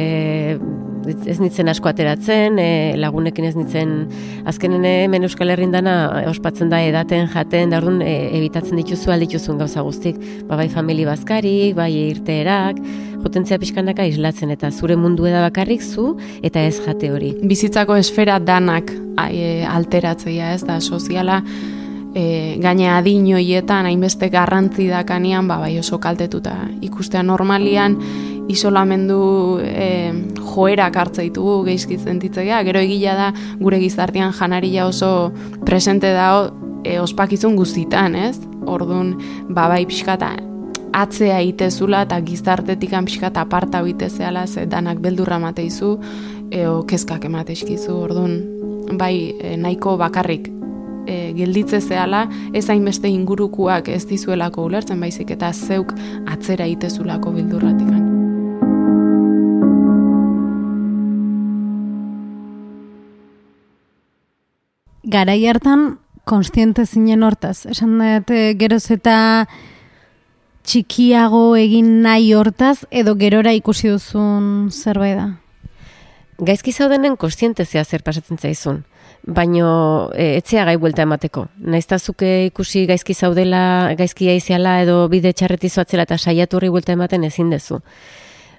ez 1.05 1.37
nitzen 1.39 1.69
asko 1.71 1.89
ateratzen, 1.91 2.59
e, 2.59 2.95
lagunekin 2.99 3.47
ez 3.49 3.55
nitzen 3.57 3.93
azkenen 4.49 4.85
hemen 4.89 5.27
Euskal 5.27 5.53
Herrin 5.53 5.73
dana 5.75 5.95
ospatzen 6.29 6.71
da 6.73 6.81
edaten, 6.83 7.29
jaten, 7.33 7.73
da 7.73 7.81
orduan 7.81 8.01
e, 8.05 8.13
ebitatzen 8.39 8.81
dituzu 8.81 9.13
aldituzun 9.15 9.61
gauza 9.61 9.85
guztik. 9.85 10.19
Ba, 10.49 10.57
bai 10.59 10.67
famili 10.73 11.05
bazkarik, 11.07 11.75
bai 11.77 11.91
irteerak, 12.09 12.81
potentzia 13.23 13.57
pixkanaka 13.61 14.05
islatzen 14.05 14.51
eta 14.53 14.69
zure 14.71 14.97
mundu 14.99 15.25
eda 15.29 15.41
bakarrik 15.47 15.81
zu 15.83 16.13
eta 16.45 16.61
ez 16.61 16.77
jate 16.81 17.09
hori. 17.13 17.33
Bizitzako 17.43 17.97
esfera 18.01 18.37
danak 18.39 18.93
e, 19.29 19.63
alteratzea 19.69 20.53
ez 20.53 20.61
da 20.67 20.81
soziala, 20.81 21.41
e, 22.15 22.57
gaine 22.63 22.89
adinoietan 22.95 23.89
hainbeste 23.89 24.29
garrantzi 24.33 24.87
dakanean 24.89 25.49
ba, 25.51 25.59
bai 25.61 25.75
oso 25.79 25.99
kaltetuta 26.01 26.55
ikustea 26.85 27.23
normalian 27.23 27.99
isolamendu 28.51 29.59
e, 29.63 30.13
joerak 30.53 30.95
hartzaitu 30.95 31.63
geizki 31.65 31.97
zentitzea, 31.97 32.61
gero 32.67 32.81
egila 32.83 33.15
da 33.17 33.29
gure 33.59 33.79
gizartean 33.81 34.33
janaria 34.33 34.87
oso 34.87 35.31
presente 35.65 36.11
da 36.13 36.51
e, 36.83 36.99
ospakizun 36.99 37.55
guztitan, 37.55 38.15
ez? 38.15 38.37
Ordun 38.65 39.15
ba 39.49 39.67
bai 39.69 39.85
pixkata 39.85 40.35
atzea 40.95 41.41
itezula 41.43 42.05
eta 42.05 42.21
gizartetik 42.23 42.91
pixkata 43.05 43.41
aparta 43.41 43.83
zehala 44.09 44.47
ze 44.47 44.65
danak 44.65 44.99
beldurra 44.99 45.39
mateizu 45.39 45.99
eo 46.51 46.83
kezkak 46.83 47.25
ematezkizu, 47.25 47.91
ordun 47.91 48.43
bai 48.97 49.33
nahiko 49.57 49.97
bakarrik 49.97 50.55
e, 51.07 51.33
gelditze 51.37 51.81
zehala, 51.81 52.25
ez 52.53 52.67
hainbeste 52.69 53.09
ingurukuak 53.09 53.89
ez 53.89 54.05
dizuelako 54.09 54.65
ulertzen 54.69 54.99
baizik 54.99 55.35
eta 55.37 55.51
zeuk 55.53 55.93
atzera 56.25 56.67
itezulako 56.69 57.35
bildurratik. 57.35 57.94
Garai 65.15 65.45
hartan, 65.47 65.99
konstiente 66.27 66.83
zinen 66.85 67.23
hortaz. 67.23 67.65
Esan 67.71 67.93
dut, 68.01 68.31
geroz 68.59 68.83
eta 68.91 69.15
txikiago 70.67 71.43
egin 71.55 72.01
nahi 72.03 72.33
hortaz, 72.35 72.81
edo 72.91 73.13
gerora 73.15 73.53
ikusi 73.55 73.93
duzun 73.93 74.67
zerbait 74.73 75.15
da? 75.15 75.29
Gaizki 76.49 76.73
zaudenen 76.75 77.15
konstientezia 77.15 77.85
zer 77.85 78.03
pasatzen 78.03 78.41
zaizun 78.41 78.83
baino 79.25 80.11
e, 80.11 80.35
etzea 80.41 80.65
gai 80.67 80.75
buelta 80.83 81.05
emateko. 81.07 81.45
Naiztazuke 81.63 82.33
ikusi 82.49 82.83
gaizki 82.91 83.15
zaudela, 83.15 83.95
gaizki 83.97 84.27
aiziala 84.35 84.81
edo 84.83 84.99
bide 85.09 85.31
txarretizu 85.31 85.81
atzela 85.81 86.03
eta 86.05 86.19
saiatu 86.19 86.59
horri 86.59 86.75
buelta 86.75 86.93
ematen 86.99 87.23
ezin 87.31 87.55
dezu 87.55 87.79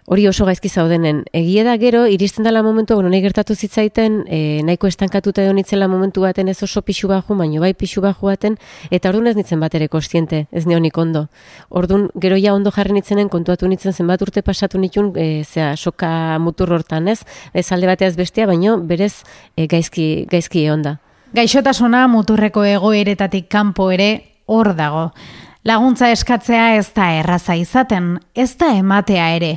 hori 0.06 0.26
oso 0.28 0.46
gaizki 0.46 0.68
zaudenen. 0.68 1.24
Egie 1.34 1.64
da 1.66 1.76
gero, 1.78 2.04
iristen 2.06 2.46
dela 2.46 2.62
momentu, 2.62 2.94
bueno, 2.94 3.10
nahi 3.10 3.20
gertatu 3.24 3.54
zitzaiten, 3.54 4.22
e, 4.30 4.62
nahiko 4.64 4.86
estankatuta 4.86 5.42
edo 5.42 5.52
nitzela 5.56 5.88
momentu 5.90 6.22
baten 6.22 6.48
ez 6.48 6.62
oso 6.62 6.82
pixu 6.82 7.08
baju, 7.10 7.34
baino 7.36 7.60
bai 7.60 7.72
pixu 7.74 8.00
baju 8.00 8.30
baten, 8.30 8.56
eta 8.90 9.10
orduan 9.10 9.26
ez 9.32 9.36
nitzen 9.36 9.60
bat 9.60 9.74
ere 9.74 9.88
kostiente, 9.88 10.46
ez 10.52 10.66
neonik 10.66 10.96
ondo. 10.98 11.26
Orduan, 11.68 12.08
gero 12.22 12.38
ja 12.38 12.54
ondo 12.54 12.70
jarri 12.70 12.94
nitzenen, 12.94 13.28
kontuatu 13.28 13.68
nitzen 13.68 13.92
zenbat 13.92 14.22
urte 14.22 14.42
pasatu 14.46 14.78
nitun, 14.78 15.10
e, 15.16 15.42
zera, 15.44 15.74
soka 15.76 16.38
mutur 16.38 16.72
hortan 16.72 17.08
ez, 17.08 17.20
ez 17.52 17.66
alde 17.72 17.90
bateaz 17.90 18.14
bestia, 18.16 18.46
baino 18.46 18.78
berez 18.78 19.24
e, 19.56 19.66
gaizki, 19.66 20.26
gaizki 20.30 20.68
onda. 20.70 21.00
Gaixotasuna 21.34 22.06
muturreko 22.08 22.62
egoeretatik 22.64 23.50
kanpo 23.50 23.90
ere 23.90 24.10
hor 24.46 24.70
dago. 24.78 25.10
Laguntza 25.66 26.12
eskatzea 26.14 26.76
ez 26.78 26.92
da 26.94 27.08
erraza 27.18 27.56
izaten, 27.58 28.12
ez 28.38 28.52
da 28.54 28.68
ematea 28.78 29.24
ere. 29.34 29.48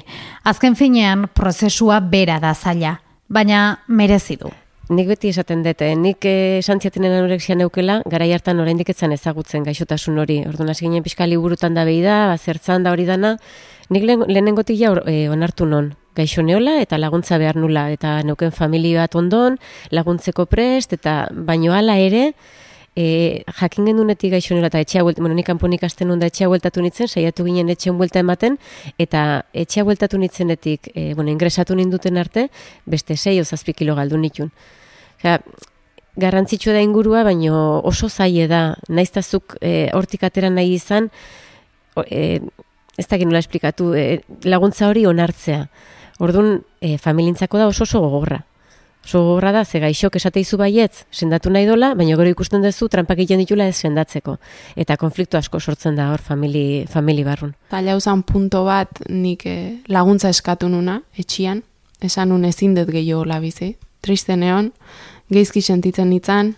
Azken 0.41 0.73
finean, 0.73 1.27
prozesua 1.37 1.99
bera 2.01 2.39
da 2.41 2.55
zaila, 2.55 2.95
baina 3.29 3.59
merezi 3.85 4.39
du. 4.41 4.49
Nik 4.89 5.05
beti 5.11 5.29
esaten 5.29 5.61
dute, 5.61 5.91
nik 5.93 6.25
esan 6.25 6.81
ziatenen 6.81 7.13
anorexia 7.13 7.53
neukela, 7.59 7.99
gara 8.09 8.25
hartan 8.25 8.57
oraindik 8.63 8.89
etzan 8.89 9.13
ezagutzen 9.13 9.67
gaixotasun 9.67 10.17
hori. 10.17 10.39
Orduan 10.49 10.73
hasi 10.73 10.87
ginen 10.87 11.05
pixka 11.05 11.27
liburutan 11.29 11.77
da 11.77 11.83
behi 11.85 12.01
da, 12.01 12.23
bazertzan 12.31 12.87
da 12.87 12.95
hori 12.95 13.05
dana, 13.05 13.35
nik 13.93 14.07
lehenengotik 14.09 14.79
ja 14.79 14.95
e, 15.05 15.27
onartu 15.29 15.67
non, 15.69 15.91
gaixo 16.17 16.41
neola 16.41 16.79
eta 16.81 16.97
laguntza 16.97 17.37
behar 17.37 17.61
nula, 17.61 17.91
eta 17.93 18.23
neuken 18.25 18.49
familia 18.49 19.05
bat 19.05 19.19
ondon, 19.21 19.61
laguntzeko 19.93 20.47
prest, 20.49 20.97
eta 20.97 21.19
baino 21.29 21.77
hala 21.77 21.99
ere, 22.01 22.31
e, 22.99 23.43
jakin 23.61 23.87
gendunetik 23.87 24.33
gaixonela 24.33 24.67
eta 24.67 24.81
etxea 24.83 25.03
bueltatu, 25.05 25.23
bueno, 25.23 25.37
nik 25.37 25.47
kanponik 25.47 25.85
asten 25.87 26.11
da 26.19 26.27
etxea 26.27 26.49
bueltatu 26.51 26.83
nitzen, 26.83 27.07
saiatu 27.07 27.45
ginen 27.47 27.71
etxean 27.71 27.97
buelta 27.97 28.19
ematen, 28.19 28.57
eta 28.99 29.45
etxea 29.53 29.85
bueltatu 29.87 30.19
nitzenetik, 30.19 30.91
e, 30.93 31.13
bueno, 31.15 31.31
ingresatu 31.31 31.77
ninduten 31.79 32.19
arte, 32.19 32.49
beste 32.85 33.15
sei 33.15 33.39
ozazpi 33.39 33.73
kilo 33.73 33.95
galdu 33.95 34.19
nitun. 34.19 34.51
Ja, 35.23 35.39
garrantzitsua 36.19 36.75
da 36.75 36.81
ingurua, 36.83 37.23
baino 37.23 37.79
oso 37.87 38.09
zaie 38.09 38.47
da, 38.51 38.75
naiztazuk 38.89 39.55
e, 39.61 39.89
hortik 39.95 40.25
atera 40.27 40.51
nahi 40.51 40.75
izan, 40.75 41.09
e, 42.05 42.41
ez 42.99 43.07
da 43.07 43.17
nola 43.23 43.39
esplikatu, 43.39 43.93
e, 43.95 44.21
laguntza 44.43 44.89
hori 44.89 45.05
onartzea. 45.07 45.69
Orduan, 46.19 46.65
e, 46.81 46.97
familintzako 46.99 47.61
da 47.61 47.71
oso 47.71 47.87
oso 47.87 48.03
gogorra. 48.03 48.43
Oso 49.09 49.39
da, 49.41 49.63
ze 49.65 49.79
gaixok 49.81 50.19
esate 50.19 50.37
izu 50.43 50.57
baietz, 50.61 51.07
sendatu 51.09 51.49
nahi 51.49 51.65
dola, 51.65 51.95
baina 51.97 52.13
gero 52.13 52.29
ikusten 52.29 52.61
duzu 52.61 52.85
trampak 52.93 53.17
egiten 53.17 53.41
ditula 53.41 53.65
ez 53.65 53.79
sendatzeko. 53.81 54.35
Eta 54.77 54.97
konfliktu 55.01 55.39
asko 55.39 55.59
sortzen 55.59 55.97
da 55.97 56.11
hor 56.11 56.21
famili, 56.21 56.85
famili 56.85 57.23
barrun. 57.25 57.55
Tala 57.71 57.95
usan 57.97 58.21
punto 58.21 58.61
bat 58.67 59.01
nik 59.09 59.47
eh, 59.49 59.79
laguntza 59.89 60.29
eskatu 60.29 60.69
nuna, 60.69 60.99
etxian, 61.17 61.63
esan 62.05 62.29
nun 62.29 62.45
ezin 62.45 62.77
dut 62.77 62.93
gehiago 62.93 63.25
labizi. 63.25 63.73
Triste 64.05 64.37
neon, 64.37 64.69
geizki 65.33 65.65
sentitzen 65.65 66.13
nitzan, 66.13 66.53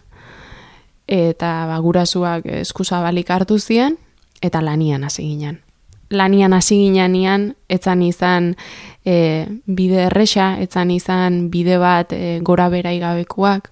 eta 1.08 1.56
ba, 1.72 1.80
gurasuak 1.80 2.52
eskusa 2.66 3.00
balik 3.00 3.32
hartu 3.32 3.64
ziren, 3.64 3.96
eta 4.44 4.60
lanian 4.60 5.08
hasi 5.08 5.24
ginen 5.24 5.62
lanian 6.12 6.54
hasi 6.54 6.78
ginean 6.84 7.56
etzan 7.72 8.04
izan 8.04 8.56
e, 9.06 9.48
bide 9.66 10.06
erresa, 10.10 10.58
etzan 10.60 10.92
izan 10.92 11.48
bide 11.50 11.78
bat 11.82 12.14
e, 12.14 12.40
gora 12.44 12.68
bera 12.70 12.92
igabekoak, 12.94 13.72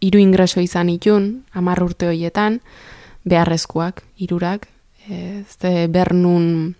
hiru 0.00 0.18
ingreso 0.18 0.60
izan 0.64 0.88
itun, 0.88 1.44
amar 1.52 1.82
urte 1.84 2.08
horietan, 2.08 2.60
beharrezkoak, 3.28 4.02
irurak, 4.24 4.68
e, 5.06 5.44
ez 5.44 5.88
bernun 5.92 6.74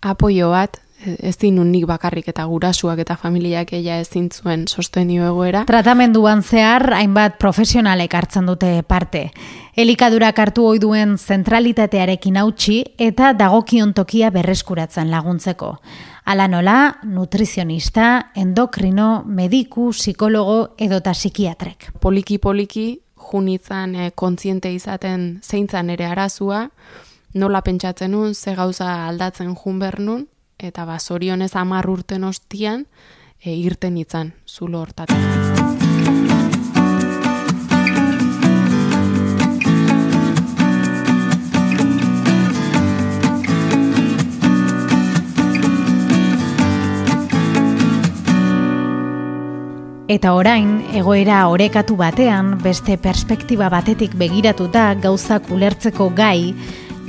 apoio 0.00 0.50
bat, 0.54 0.80
ez 1.04 1.36
dinun 1.38 1.70
nik 1.70 1.84
bakarrik 1.86 2.28
eta 2.32 2.44
gurasuak 2.48 3.00
eta 3.02 3.16
familiak 3.20 3.72
eia 3.76 3.98
ezin 4.00 4.28
zuen 4.30 4.66
sostenio 4.66 5.26
egoera. 5.28 5.64
Tratamenduan 5.68 6.42
zehar, 6.42 6.92
hainbat 6.96 7.38
profesionalek 7.38 8.14
hartzen 8.14 8.46
dute 8.46 8.82
parte. 8.82 9.30
Elikadurak 9.76 10.38
hartu 10.38 10.66
ohi 10.66 10.80
duen 10.80 11.16
zentralitatearekin 11.18 12.38
hautsi 12.40 12.82
eta 12.98 13.32
dagokion 13.36 13.92
tokia 13.94 14.30
berreskuratzen 14.34 15.10
laguntzeko. 15.12 15.76
Ala 16.26 16.48
nola, 16.48 16.76
nutrizionista, 17.04 18.32
endokrino, 18.34 19.22
mediku, 19.26 19.90
psikologo 19.92 20.74
edota 20.78 21.12
psikiatrek. 21.14 21.92
Poliki-poliki, 22.00 22.86
junitzan 23.30 23.94
e, 23.94 24.10
kontziente 24.14 24.72
izaten 24.74 25.36
zeintzan 25.44 25.90
ere 25.94 26.08
arazua, 26.08 26.64
nola 27.34 27.60
pentsatzen 27.62 28.10
nun, 28.10 28.34
ze 28.34 28.56
gauza 28.56 29.06
aldatzen 29.06 29.54
jun 29.54 29.78
bernun, 29.78 30.26
eta 30.58 30.84
ba, 30.84 30.98
zorionez 30.98 31.54
amar 31.56 31.88
urten 31.90 32.24
ostian, 32.24 32.86
e, 33.40 33.52
irten 33.54 33.96
itzan, 33.98 34.34
zulo 34.46 34.80
hortatik. 34.80 35.16
Eta 50.06 50.32
orain, 50.38 50.84
egoera 50.94 51.40
orekatu 51.50 51.96
batean, 51.98 52.54
beste 52.62 52.94
perspektiba 52.96 53.66
batetik 53.68 54.14
begiratuta 54.14 54.94
gauzak 55.02 55.50
ulertzeko 55.50 56.12
gai, 56.14 56.54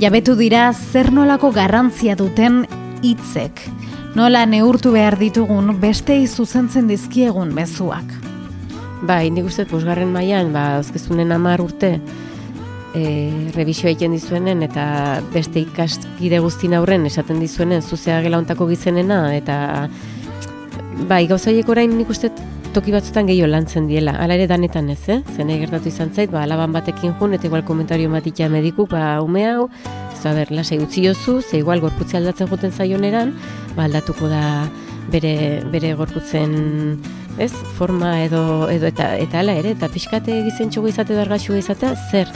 jabetu 0.02 0.34
dira 0.36 0.72
zer 0.74 1.12
nolako 1.14 1.52
garrantzia 1.54 2.18
duten 2.18 2.64
hitzek. 3.02 3.60
Nola 4.16 4.44
neurtu 4.46 4.92
behar 4.94 5.18
ditugun 5.20 5.74
beste 5.80 6.16
zuzentzen 6.26 6.88
dizkiegun 6.88 7.54
bezuak. 7.54 8.14
Bai, 9.06 9.28
nik 9.30 9.46
uste 9.46 9.66
posgarren 9.68 10.10
mailan 10.10 10.50
ba, 10.52 10.78
azkezunen 10.80 11.30
amar 11.32 11.62
urte, 11.62 11.98
e, 12.94 13.02
revisioa 13.54 13.92
egiten 13.92 14.16
dizuenen, 14.16 14.62
eta 14.66 15.22
beste 15.34 15.62
ikaskide 15.62 16.40
guztin 16.42 16.74
aurren 16.74 17.06
esaten 17.06 17.38
dizuenen, 17.42 17.82
zuzea 17.82 18.20
gela 18.24 18.40
ontako 18.42 18.66
gizenena, 18.72 19.20
eta 19.36 19.88
bai, 21.08 21.26
gauzaiek 21.30 21.68
orain 21.68 21.94
nik 21.98 22.10
uste 22.10 22.32
toki 22.74 22.92
batzutan 22.92 23.28
gehiago 23.28 23.48
lantzen 23.52 23.86
diela. 23.88 24.16
Hala 24.20 24.36
ere 24.36 24.48
danetan 24.50 24.90
ez, 24.92 25.00
eh? 25.08 25.22
Zenei 25.36 25.58
gertatu 25.62 25.88
izan 25.88 26.10
zait, 26.14 26.30
ba, 26.32 26.42
alaban 26.42 26.74
batekin 26.74 27.14
jun, 27.20 27.34
eta 27.36 27.48
igual 27.48 27.64
komentario 27.64 28.10
matitia 28.12 28.48
mediku, 28.52 28.86
ba, 28.90 29.20
ume 29.24 29.46
hau, 29.48 29.68
ez 30.18 30.24
da, 30.24 30.34
ber, 30.34 30.50
lasai 30.50 30.80
utzi 30.82 31.04
jozu, 31.06 31.40
ze 31.42 31.60
igual 31.62 31.80
gorputze 31.80 32.16
aldatzen 32.18 32.48
joten 32.50 32.72
zaioneran, 32.72 33.30
ba, 33.76 33.84
aldatuko 33.86 34.26
da 34.28 34.66
bere, 35.12 35.62
bere 35.70 35.94
gorputzen, 35.94 36.98
ez, 37.38 37.52
forma 37.78 38.16
edo, 38.24 38.66
edo 38.70 38.88
eta, 38.90 39.12
eta 39.16 39.38
ala 39.44 39.54
ere, 39.60 39.76
eta 39.76 39.88
pixkate 39.92 40.40
gizentxugu 40.48 40.90
izate 40.90 41.14
dargaxu 41.14 41.54
izatea, 41.54 41.94
zer? 42.10 42.32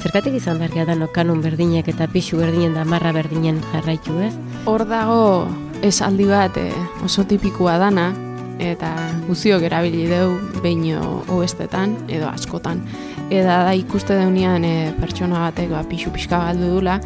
Zerkatik 0.00 0.36
izan 0.38 0.60
dargia 0.60 0.86
da 0.88 0.96
kanun 1.12 1.42
berdinek 1.42 1.88
eta 1.88 2.08
pixu 2.08 2.40
berdinen 2.40 2.74
da 2.74 2.84
marra 2.84 3.12
berdinen 3.12 3.60
jarraitu, 3.72 4.16
ez? 4.20 4.32
Hor 4.64 4.86
dago 4.88 5.48
esaldi 5.84 6.24
bat 6.30 6.56
eh, 6.56 6.72
oso 7.04 7.24
tipikoa 7.24 7.76
dana, 7.78 8.14
eta 8.58 8.88
guziok 9.26 9.62
erabili 9.68 10.06
deu 10.08 10.38
beino 10.62 11.22
oestetan 11.28 11.96
edo 12.08 12.28
askotan. 12.30 12.80
Eda 13.26 13.64
da 13.66 13.72
ikuste 13.74 14.14
deunean 14.14 14.62
e, 14.62 14.92
pertsona 15.00 15.40
batek 15.48 15.72
ba, 15.72 15.80
pixu 15.90 16.12
pixka 16.14 16.38
galdu 16.44 16.68
dula, 16.76 17.00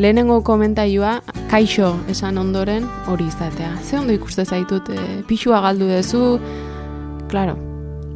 lehenengo 0.00 0.38
komentaioa 0.40 1.18
kaixo 1.50 1.90
esan 2.08 2.40
ondoren 2.40 2.86
hori 3.12 3.26
izatea. 3.28 3.74
Ze 3.84 3.98
ondo 3.98 4.14
ikuste 4.16 4.46
zaitut 4.48 4.88
e, 4.88 5.04
pixua 5.28 5.60
galdu 5.60 5.90
duzu, 5.90 6.22
claro, 7.28 7.58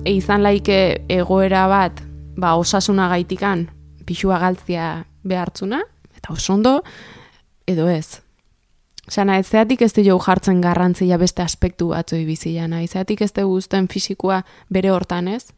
e, 0.00 0.14
izan 0.14 0.40
laike 0.46 1.04
egoera 1.12 1.66
bat 1.68 2.00
ba, 2.40 2.54
osasuna 2.56 3.10
gaitikan 3.12 3.66
pixua 4.08 4.40
galtzia 4.40 5.04
behartzuna, 5.22 5.82
eta 6.16 6.32
oso 6.32 6.56
ondo, 6.56 6.78
edo 7.68 7.88
ez. 7.92 8.22
Sana, 9.12 9.36
ez 9.36 9.50
zeatik 9.50 9.82
ez 9.82 9.92
jo 10.00 10.16
jartzen 10.18 10.60
garrantzia 10.64 11.18
beste 11.20 11.42
aspektu 11.42 11.92
batzoi 11.92 12.24
bizia 12.24 12.64
nahi. 12.66 12.88
Zeatik 12.88 13.20
ez 13.20 13.32
dugu 13.32 13.60
fizikoa 13.90 14.42
bere 14.70 14.90
hortan 14.90 15.28
ez. 15.28 15.52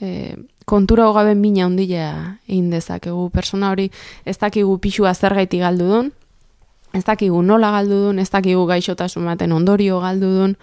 E, 0.00 0.36
kontura 0.66 1.06
hogabe 1.08 1.34
mina 1.38 1.64
ondilea 1.66 2.38
egin 2.48 2.70
dezakegu. 2.74 3.30
Persona 3.30 3.70
hori 3.70 3.86
ez 4.26 4.36
dakigu 4.42 4.76
pixua 4.82 5.14
zer 5.14 5.34
gaiti 5.38 5.62
galdu 5.62 5.86
duen, 5.86 6.10
ez 6.92 7.04
dakigu 7.06 7.40
nola 7.42 7.70
galdu 7.78 8.02
duen, 8.02 8.18
ez 8.18 8.28
dakigu 8.34 8.66
gaixotasun 8.66 9.24
baten 9.30 9.54
ondorio 9.54 10.00
galdu 10.02 10.32
duen, 10.34 10.56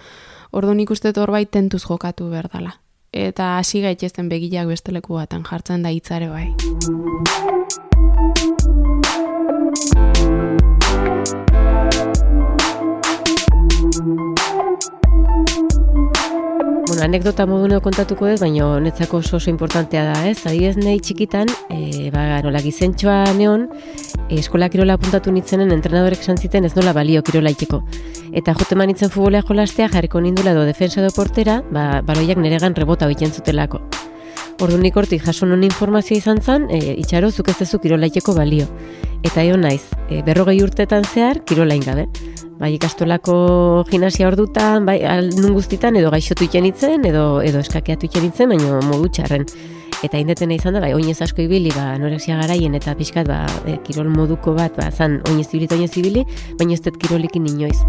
ordu 0.51 0.75
nik 0.75 0.91
uste 0.91 1.13
torbait 1.15 1.49
tentuz 1.49 1.85
jokatu 1.87 2.29
berdala. 2.29 2.75
Eta 3.13 3.57
hasi 3.59 3.81
gaitzezen 3.81 4.29
begilak 4.29 4.67
besteleku 4.67 5.15
baten 5.21 5.47
jartzen 5.47 5.87
da 5.87 5.93
hitzare 5.93 6.27
bai. 6.27 6.51
Bueno, 13.93 14.33
anekdota 17.05 17.45
modu 17.45 17.77
kontatuko 17.85 18.25
dut, 18.31 18.41
baina 18.41 18.79
netzako 18.81 19.19
oso 19.21 19.37
oso 19.37 19.51
importantea 19.51 20.01
da, 20.07 20.15
ez? 20.29 20.39
Adi 20.49 20.65
ez 20.65 20.77
nahi 20.79 20.99
txikitan, 20.99 21.47
e, 21.69 22.09
ba, 22.13 22.41
nola 22.41 22.61
gizentxoa 22.63 23.33
neon, 23.37 23.67
e, 24.29 24.39
eskola 24.39 24.69
kirola 24.73 24.97
puntatu 24.97 25.31
nintzenen 25.35 25.71
entrenadorek 25.75 26.19
esan 26.25 26.41
ziten 26.41 26.65
ez 26.65 26.73
nola 26.75 26.93
balio 26.97 27.21
kirola 27.21 27.53
itxeko. 27.53 27.83
Eta 28.33 28.55
jote 28.57 28.75
manitzen 28.79 29.13
futbolea 29.13 29.43
jolastea 29.45 29.91
jarriko 29.93 30.21
nindula 30.21 30.51
edo 30.57 30.65
defensa 30.65 31.01
edo 31.03 31.13
portera, 31.13 31.61
ba, 31.69 32.01
baloiak 32.01 32.41
neregan 32.41 32.73
rebota 32.73 33.05
hoiten 33.05 33.29
zutelako. 33.29 33.77
Ordu 34.61 34.77
nik 34.77 34.95
hortik 34.97 35.23
jaso 35.25 35.45
non 35.45 35.63
informazioa 35.63 36.17
izan 36.17 36.41
zen, 36.41 36.69
e, 36.69 36.95
itxaro 37.01 37.31
zuk 37.31 37.49
ez 37.49 37.57
dezu 37.59 37.79
kirola 37.79 38.07
itxeko 38.07 38.35
balio. 38.37 38.67
Eta 39.23 39.43
jo 39.47 39.57
naiz, 39.57 39.83
e, 40.09 40.21
berrogei 40.21 40.61
urtetan 40.63 41.03
zehar 41.03 41.43
kirola 41.45 41.75
ingabe 41.75 42.09
bai 42.63 42.75
ikastolako 42.77 43.83
gimnasia 43.89 44.27
ordutan, 44.29 44.85
bai 44.87 44.99
nun 45.35 45.55
guztitan 45.57 45.97
edo 45.99 46.11
gaixotu 46.13 46.45
ikenitzen 46.47 47.03
edo 47.09 47.41
edo 47.43 47.59
eskakeatu 47.59 48.07
ikenitzen, 48.07 48.53
baina 48.53 48.77
modu 48.87 49.09
txarren. 49.09 49.43
Eta 50.03 50.19
indeten 50.19 50.51
izan 50.51 50.75
da, 50.75 50.81
bai, 50.83 50.93
oinez 50.95 51.17
asko 51.23 51.43
ibili, 51.43 51.71
ba, 51.75 51.93
norexia 51.99 52.35
garaien 52.39 52.75
eta 52.75 52.95
pixkat, 52.99 53.27
ba, 53.27 53.43
e, 53.67 53.77
kirol 53.83 54.09
moduko 54.11 54.55
bat, 54.55 54.75
ba, 54.79 54.89
zan, 54.91 55.21
oinez 55.31 55.47
ibili 55.49 55.67
eta 55.69 55.75
oinez 55.79 55.91
ibili, 55.99 56.25
baina 56.59 56.75
ez 56.75 56.81
dut 56.83 56.99
kirolikin 56.99 57.47
inoiz. 57.51 57.79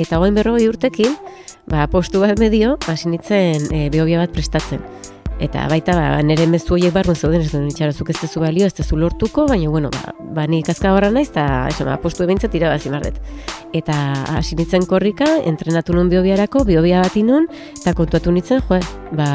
Eta 0.00 0.20
goen 0.20 0.36
berrogei 0.36 0.68
urtekin, 0.68 1.16
ba, 1.72 1.86
postu 1.88 2.20
bat 2.20 2.40
medio, 2.42 2.76
hasi 2.86 3.08
nintzen 3.08 3.70
e, 3.72 3.86
behobia 3.92 4.20
bat 4.20 4.34
prestatzen. 4.36 4.84
Eta 5.42 5.64
baita, 5.66 5.96
ba, 5.98 6.20
nire 6.22 6.44
mezu 6.46 6.76
horiek 6.76 6.92
barrun 6.94 7.16
zauden, 7.18 7.42
ez 7.42 7.50
itxarazuk 7.72 8.12
ez 8.12 8.18
tezu 8.20 8.40
balio, 8.44 8.68
ez 8.68 8.76
tezu 8.78 8.94
lortuko, 9.00 9.48
baina, 9.50 9.66
bueno, 9.72 9.90
ba, 9.90 10.12
ba 10.36 10.44
nik 10.46 10.70
azka 10.70 10.92
horra 10.94 11.10
naiz, 11.10 11.32
eta, 11.32 11.66
eso, 11.72 11.82
ba, 11.88 11.96
postu 11.98 12.22
ebintzat 12.22 12.54
irabazi 12.54 12.92
marret. 12.94 13.18
Eta 13.74 13.96
hasi 14.36 14.54
nintzen 14.54 14.86
korrika, 14.86 15.26
entrenatu 15.48 15.96
nun 15.96 16.12
biobiarako, 16.12 16.62
biobia 16.68 17.02
bat 17.02 17.16
inun, 17.18 17.48
eta 17.80 17.94
kontuatu 17.98 18.30
nintzen, 18.30 18.62
jo, 18.68 18.78
ba, 19.18 19.28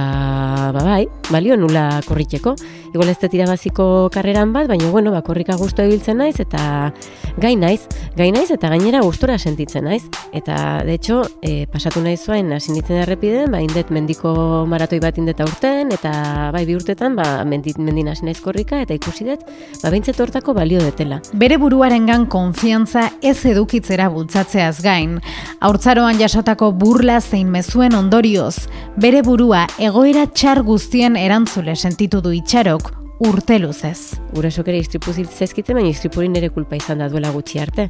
ba, 0.71 0.79
bai, 0.79 1.03
balio 1.27 1.57
nula 1.59 1.89
korriteko. 2.07 2.55
Igual 2.93 3.11
ez 3.11 3.17
tirabaziko 3.19 4.07
karreran 4.13 4.53
bat, 4.55 4.69
baina, 4.71 4.87
bueno, 4.93 5.11
ba, 5.11 5.19
korrika 5.27 5.57
guztu 5.59 5.83
ebiltzen 5.83 6.21
naiz, 6.21 6.37
eta 6.39 6.93
gai 7.41 7.55
naiz, 7.59 7.83
gai 8.15 8.29
naiz, 8.31 8.47
eta 8.55 8.71
gainera 8.71 9.03
gustora 9.03 9.35
sentitzen 9.37 9.83
naiz. 9.89 10.05
Eta, 10.31 10.83
de 10.87 10.95
hecho, 10.95 11.19
e, 11.41 11.67
pasatu 11.67 11.99
nahi 12.05 12.15
zuen, 12.15 12.53
hasi 12.55 12.71
nintzen 12.71 13.03
errepiden, 13.03 13.51
ba, 13.51 13.59
indet 13.65 13.91
mendiko 13.91 14.31
maratoi 14.71 15.01
bat 15.03 15.19
indeta 15.19 15.45
urten, 15.49 15.91
eta 15.97 16.51
bai 16.53 16.63
bi 16.67 16.75
urtetan 16.77 17.15
ba 17.17 17.43
mendit 17.45 17.79
mendina 17.81 18.13
naiz 18.21 18.39
korrika 18.41 18.81
eta 18.83 18.95
ikusi 18.97 19.25
dut 19.27 19.45
ba 19.81 19.91
beintzet 19.93 20.19
hortako 20.19 20.53
balio 20.53 20.81
detela. 20.83 21.19
Bere 21.33 21.57
buruarengan 21.57 22.27
konfiantza 22.29 23.09
ez 23.21 23.39
edukitzera 23.45 24.09
bultzatzeaz 24.13 24.81
gain, 24.85 25.17
haurtzaroan 25.59 26.19
jasotako 26.21 26.71
burla 26.71 27.19
zein 27.21 27.49
mezuen 27.51 27.95
ondorioz, 27.97 28.67
bere 28.97 29.23
burua 29.25 29.65
egoera 29.79 30.27
txar 30.27 30.63
guztien 30.67 31.17
erantzule 31.17 31.75
sentitu 31.75 32.21
du 32.21 32.35
itxarok 32.37 32.93
urte 33.19 33.57
luzez. 33.59 34.19
Gurasok 34.35 34.67
ere 34.69 34.81
istripu 34.83 35.13
zizkite, 35.13 35.73
baina 35.73 35.89
istripurin 35.89 36.35
nire 36.35 36.51
kulpa 36.53 36.77
izan 36.77 37.01
da 37.01 37.07
duela 37.09 37.31
gutxi 37.33 37.59
arte. 37.59 37.87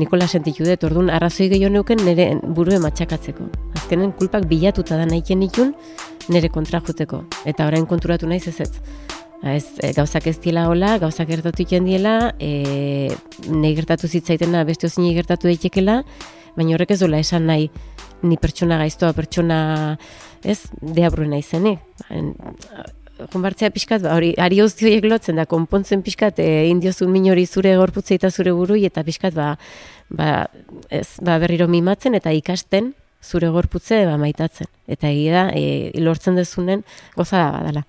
Nikola 0.00 0.28
sentitu 0.28 0.64
dut, 0.64 0.84
orduan 0.88 1.10
arrazoi 1.12 1.50
gehiago 1.52 1.74
neuken 1.74 2.00
nire 2.06 2.30
burue 2.46 2.78
matxakatzeko. 2.80 3.50
Azkenen 3.76 4.14
kulpak 4.16 4.46
bilatuta 4.48 4.96
da 4.96 5.04
nahiken 5.08 5.44
ikun, 5.44 5.74
nire 6.30 6.48
kontra 6.48 6.80
juteko. 6.86 7.24
Eta 7.48 7.66
orain 7.68 7.86
konturatu 7.90 8.28
naiz 8.30 8.46
ez 8.48 8.60
ez. 8.62 8.70
Ez, 9.40 9.64
e, 9.80 9.92
gauzak 9.96 10.26
ez 10.28 10.36
diela 10.42 10.66
hola, 10.68 10.98
gauzak 11.00 11.28
gertatu 11.30 11.64
iken 11.64 11.86
diela, 11.88 12.34
e, 12.38 13.08
nahi 13.48 13.72
gertatu 13.78 14.08
zitzaitena 14.08 14.66
beste 14.68 14.90
ozin 14.90 15.08
gertatu 15.16 15.48
daitekela, 15.48 16.02
baina 16.58 16.76
horrek 16.76 16.92
ez 16.92 17.00
dola 17.00 17.22
esan 17.24 17.48
nahi 17.48 17.70
ni 18.22 18.36
pertsona 18.36 18.76
gaiztoa, 18.82 19.14
pertsona 19.16 19.60
ez, 20.44 20.60
deabruen 20.82 21.32
izenik. 21.38 21.80
Jonbartzea 23.32 23.72
pixkat, 23.72 24.04
ba, 24.04 24.14
hori, 24.16 24.34
ari 24.40 24.60
horiek 24.60 25.08
lotzen 25.08 25.40
da, 25.40 25.46
konpontzen 25.48 26.04
pixkat, 26.04 26.40
e, 26.40 26.66
indiozu 26.68 27.08
minori 27.08 27.46
zure 27.46 27.74
gorputze 27.80 28.20
eta 28.20 28.30
zure 28.30 28.52
burui, 28.56 28.84
eta 28.88 29.04
pixkat, 29.08 29.36
ba, 29.36 29.54
ba, 30.12 30.30
ez, 30.92 31.16
ba, 31.24 31.40
berriro 31.40 31.68
mimatzen 31.68 32.16
eta 32.16 32.32
ikasten, 32.36 32.92
zure 33.22 33.48
gorputze 33.48 34.04
ba, 34.06 34.16
maitatzen. 34.18 34.68
Eta 34.88 35.08
egia 35.08 35.32
da, 35.34 35.44
e, 35.54 35.90
lortzen 36.00 36.38
dezunen 36.38 36.84
goza 37.16 37.38
da 37.38 37.50
badala. 37.58 37.84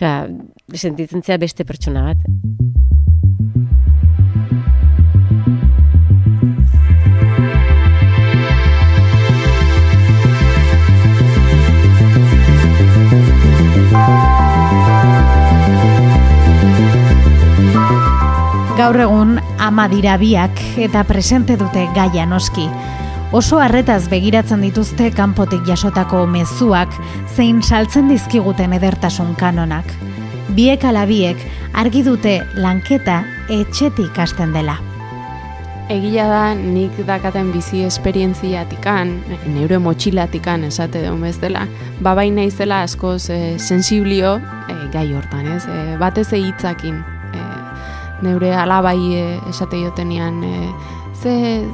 Osea, 0.00 0.28
sentitzen 0.72 1.22
zea 1.22 1.36
beste 1.36 1.66
pertsona 1.68 2.06
bat. 2.06 2.22
Gaur 18.80 18.96
egun 19.04 19.34
ama 19.60 19.84
dira 19.92 20.14
biak 20.16 20.62
eta 20.80 21.04
presente 21.04 21.58
dute 21.60 21.84
gaia 21.92 22.24
noski. 22.24 22.64
Oso 23.30 23.60
harretaz 23.62 24.08
begiratzen 24.10 24.64
dituzte 24.64 25.12
kanpotik 25.14 25.62
jasotako 25.68 26.24
mezuak 26.26 26.90
zein 27.30 27.60
saltzen 27.62 28.08
dizkiguten 28.10 28.74
edertasun 28.74 29.36
kanonak. 29.38 29.86
Biek 30.56 30.82
ala 30.82 31.04
biek 31.06 31.38
argi 31.78 32.02
dute 32.02 32.40
lanketa 32.58 33.20
etxetik 33.54 34.18
hasten 34.18 34.50
dela. 34.50 34.80
Egia 35.94 36.26
da 36.26 36.42
nik 36.58 36.98
dakaten 37.06 37.54
bizi 37.54 37.84
esperientziatikan, 37.86 39.14
neure 39.54 39.78
motxilatikan 39.78 40.66
esate 40.66 41.06
duen 41.06 41.22
bez 41.22 41.36
dela, 41.38 41.68
babai 42.02 42.32
naizela 42.34 42.82
askoz 42.82 43.30
e, 43.30 43.40
sensiblio 43.62 44.40
e, 44.66 44.74
gai 44.90 45.06
hortan, 45.14 45.46
ez? 45.54 45.64
E, 45.70 45.96
batez 46.02 46.32
hitzakin 46.34 46.98
e, 47.30 47.48
neure 48.26 48.56
alabai 48.58 48.98
e, 49.14 49.26
esate 49.54 49.86
jotenian 49.86 50.42
e, 50.42 50.70
ze, 51.22 51.64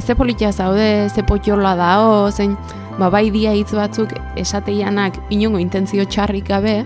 ze 0.00 0.14
politia 0.14 0.52
zaude, 0.52 1.08
ze 1.14 1.22
potiola 1.22 1.74
dao, 1.76 2.30
zein 2.30 2.56
babai 2.98 3.30
dia 3.30 3.52
hitz 3.52 3.72
batzuk 3.74 4.12
esateianak 4.36 5.18
inongo 5.30 5.58
intentzio 5.58 6.04
txarrik 6.04 6.48
gabe, 6.48 6.84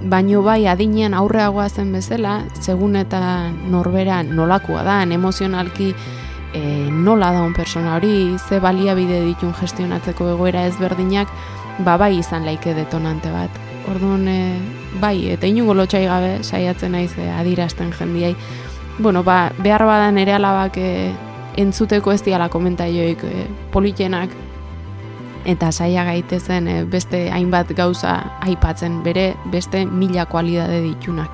baino 0.00 0.42
bai 0.42 0.66
adinean 0.68 1.14
aurreagoa 1.14 1.68
zen 1.68 1.92
bezala, 1.92 2.42
segun 2.60 2.96
eta 2.96 3.50
norbera 3.70 4.22
nolakoa 4.22 4.82
da, 4.84 5.02
emozionalki 5.02 5.92
e, 6.54 6.62
nola 6.90 7.32
da 7.32 7.42
un 7.42 7.54
persona 7.54 7.96
hori, 7.96 8.36
ze 8.38 8.60
baliabide 8.60 9.20
ditun 9.24 9.54
gestionatzeko 9.60 10.30
egoera 10.34 10.66
ezberdinak, 10.66 11.28
ba 11.84 11.96
bai 11.98 12.18
izan 12.18 12.44
laike 12.46 12.74
detonante 12.74 13.30
bat. 13.32 13.50
Orduan, 13.90 14.28
e, 14.28 14.58
bai, 15.00 15.28
eta 15.32 15.46
inungo 15.46 15.74
lotxai 15.74 16.06
gabe, 16.06 16.38
saiatzen 16.42 16.92
naiz 16.96 17.12
e, 17.18 17.28
adirasten 17.30 17.92
jendiai. 17.92 18.34
Bueno, 18.98 19.24
ba, 19.24 19.50
behar 19.58 19.84
badan 19.84 20.18
ere 20.18 20.36
alabak 20.36 20.78
e, 20.78 20.90
entzuteko 21.56 22.12
ez 22.12 22.22
diala 22.24 22.48
komentaioik 22.48 23.24
e, 23.24 23.46
politenak, 23.72 24.32
eta 25.44 25.70
saia 25.72 26.04
gaitezen 26.04 26.68
e, 26.68 26.76
beste 26.88 27.28
hainbat 27.32 27.72
gauza 27.76 28.16
aipatzen 28.44 29.02
bere 29.04 29.34
beste 29.52 29.84
mila 29.86 30.26
kualidade 30.26 30.80
ditunak. 30.84 31.30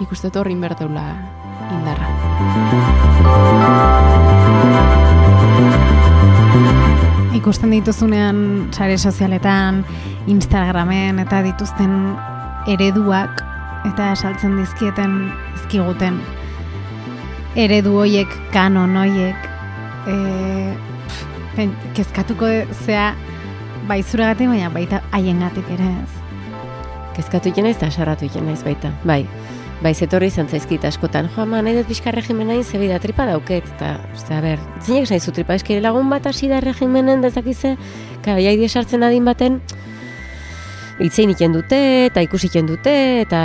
Ikuste 0.00 0.30
horri 0.34 0.52
inberteula 0.56 1.04
indarra. 1.74 2.08
Ikusten 7.36 7.72
dituzunean 7.72 8.42
sare 8.72 8.98
sozialetan, 8.98 9.84
Instagramen 10.28 11.22
eta 11.22 11.40
dituzten 11.44 11.94
ereduak 12.68 13.40
eta 13.88 14.12
saltzen 14.16 14.58
dizkieten 14.60 15.16
dizkiguten 15.54 16.20
eredu 17.58 17.96
hoiek 17.98 18.30
kanon 18.54 18.94
hoiek 19.00 19.48
e, 20.06 21.66
kezkatuko 21.96 22.48
zea 22.84 23.10
bai 23.88 24.02
zuragatik, 24.02 24.48
baina 24.48 24.70
baita 24.70 25.00
haiengatik 25.10 25.66
ere 25.74 25.88
ez. 26.02 26.12
Kezkatu 27.16 27.50
ikena 27.50 27.72
ez 27.72 27.78
da 27.80 27.90
sarratu 27.90 28.28
ikena 28.28 28.54
ez 28.54 28.62
baita, 28.62 28.92
bai. 29.04 29.24
Bai, 29.80 29.94
zetorri 29.96 30.28
izan 30.28 30.46
zaizkit 30.52 30.84
askotan, 30.84 31.30
joa, 31.32 31.46
ma, 31.48 31.62
nahi 31.64 31.78
dut 31.78 31.88
bizkar 31.88 32.12
regimena 32.14 32.58
zebi 32.62 32.90
da 32.90 32.98
tripa 33.00 33.24
dauket, 33.24 33.64
eta, 33.76 33.94
uste, 34.12 34.34
a 34.36 34.42
ber, 34.44 34.60
zinek 34.84 35.08
nahi 35.08 35.20
zu 35.24 35.32
tripa, 35.32 35.56
eskire 35.56 35.80
lagun 35.80 36.10
bat 36.12 36.28
hasi 36.28 36.50
da 36.52 36.60
regimenen, 36.60 37.24
dezakize, 37.24 37.78
kara, 38.20 38.44
jai 38.44 38.68
sartzen 38.68 39.02
adin 39.08 39.24
baten, 39.24 39.56
itzein 41.00 41.32
iken 41.32 41.56
dute, 41.56 41.80
eta 42.10 42.20
ikusi 42.20 42.52
iken 42.52 42.68
dute, 42.68 42.92
eta 43.22 43.40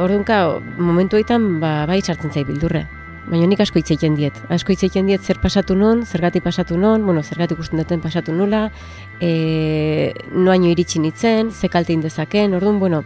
orduan, 0.00 0.64
momentu 0.80 1.20
egiten, 1.20 1.58
ba, 1.60 1.82
bai 1.86 2.00
sartzen 2.00 2.32
zai 2.32 2.48
bildurre. 2.48 2.86
Baina 3.26 3.48
nik 3.50 3.60
asko 3.60 3.80
hitz 3.80 3.98
diet. 3.98 4.36
Asko 4.48 4.72
hitz 4.72 4.92
diet 4.92 5.22
zer 5.22 5.38
pasatu 5.42 5.74
non, 5.74 6.04
zergatik 6.06 6.42
pasatu 6.42 6.78
non, 6.78 7.04
bueno, 7.04 7.22
zergatik 7.22 7.58
ikusten 7.58 7.78
duten 7.78 8.00
pasatu 8.00 8.32
nula, 8.32 8.70
e, 9.20 10.14
noaino 10.32 10.68
iritsi 10.68 10.98
nitzen, 10.98 11.50
ze 11.50 11.68
kalte 11.68 11.92
indezaken, 11.92 12.54
orduan, 12.54 12.78
bueno, 12.78 13.02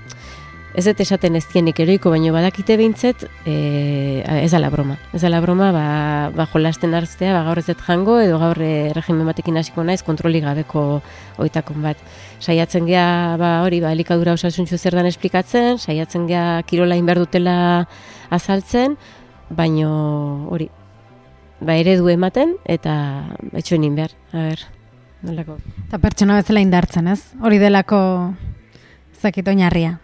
ez 0.75 0.85
dut 0.87 1.01
esaten 1.05 1.37
ez 1.37 1.44
dienik 1.51 1.81
eroiko, 1.85 2.11
baina 2.12 2.33
badakite 2.33 2.77
behintzet, 2.81 3.27
e, 3.44 4.22
ez 4.25 4.53
ala 4.57 4.70
broma. 4.72 4.96
Ez 5.12 5.22
ala 5.25 5.40
broma, 5.44 5.70
ba, 5.75 5.87
ba 6.37 6.46
jolasten 6.53 6.94
hartzea, 6.96 7.35
ba, 7.37 7.42
gaur 7.48 7.61
ez 7.61 7.66
dut 7.66 7.83
jango, 7.85 8.18
edo 8.25 8.38
gaur 8.40 8.61
e, 8.62 8.92
regimen 8.96 9.29
batekin 9.29 9.59
hasiko 9.61 9.85
naiz, 9.85 10.01
kontroli 10.07 10.40
gabeko 10.44 11.03
oitakon 11.42 11.83
bat. 11.85 12.01
Saiatzen 12.40 12.88
gea, 12.88 13.37
ba, 13.40 13.59
hori, 13.66 13.83
ba, 13.85 13.92
elikadura 13.92 14.37
osasuntxu 14.38 14.79
zer 14.79 14.96
dan 14.96 15.11
esplikatzen, 15.11 15.77
saiatzen 15.79 16.29
gea 16.31 16.62
kirola 16.68 16.96
inberdutela 17.01 17.57
azaltzen, 18.33 18.96
baino 19.57 19.91
hori 20.51 20.69
ba 21.62 21.77
eredu 21.79 22.09
ematen 22.11 22.57
eta 22.67 22.95
etxoenin 23.55 23.95
behar, 23.97 24.15
a 24.33 24.49
ber, 24.49 24.65
nolako. 25.23 25.59
Eta 25.87 26.01
pertsona 26.03 26.38
bezala 26.41 26.62
indartzen, 26.65 27.11
ez? 27.12 27.21
Hori 27.43 27.61
delako 27.62 28.01
zakit 29.23 29.49
oinarria. 29.49 29.99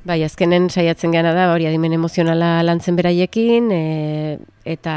Bai, 0.00 0.22
azkenen 0.24 0.70
saiatzen 0.72 1.12
gana 1.12 1.34
da, 1.36 1.50
hori 1.52 1.66
adimen 1.68 1.92
emozionala 1.92 2.62
lantzen 2.64 2.96
beraiekin, 2.96 3.68
e, 3.70 4.38
eta, 4.64 4.94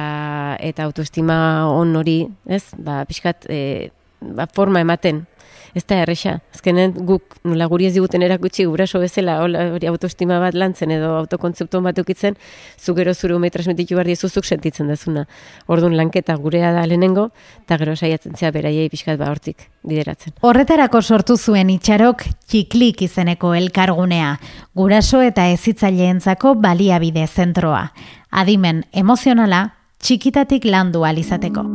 eta 0.64 0.86
autoestima 0.88 1.36
on 1.68 1.92
hori, 2.00 2.22
ez? 2.48 2.64
Ba, 2.80 3.02
pixkat, 3.10 3.50
e, 3.52 3.92
ba, 4.36 4.48
forma 4.48 4.82
ematen, 4.82 5.26
ez 5.74 5.84
da 5.90 5.98
erresa. 6.04 6.38
Azkenen 6.54 6.94
guk 7.08 7.36
nola 7.48 7.66
guri 7.72 7.88
ez 7.88 7.94
diguten 7.96 8.24
erakutsi 8.26 8.66
guraso 8.70 9.02
bezala 9.02 9.40
hori 9.44 9.90
autoestima 9.90 10.38
bat 10.42 10.56
lantzen 10.58 10.94
edo 10.94 11.14
autokontzeptu 11.24 11.82
bat 11.82 12.00
ukitzen, 12.00 12.38
zu 12.78 12.94
gero 12.96 13.14
zure 13.14 13.36
ume 13.36 13.50
transmititu 13.50 13.98
behar 13.98 14.10
diezuzuk 14.10 14.46
sentitzen 14.46 14.88
dezuna. 14.92 15.26
Orduan 15.68 15.98
lanketa 15.98 16.36
gurea 16.38 16.72
da 16.76 16.86
lehenengo, 16.86 17.30
eta 17.66 17.78
gero 17.82 17.96
saiatzen 17.96 18.38
zea 18.38 18.52
beraiei 18.52 18.90
pixkat 18.94 19.18
ba 19.20 19.32
hortik 19.32 19.70
bideratzen. 19.84 20.38
Horretarako 20.42 21.02
sortu 21.02 21.38
zuen 21.38 21.74
itxarok 21.74 22.28
txiklik 22.48 23.02
izeneko 23.10 23.54
elkargunea, 23.58 24.38
guraso 24.76 25.22
eta 25.26 25.50
ezitzaileentzako 25.50 26.56
baliabide 26.62 27.26
zentroa. 27.28 27.88
Adimen 28.30 28.86
emozionala, 28.94 29.66
txikitatik 30.04 30.66
landu 30.66 31.06
alizateko. 31.06 31.66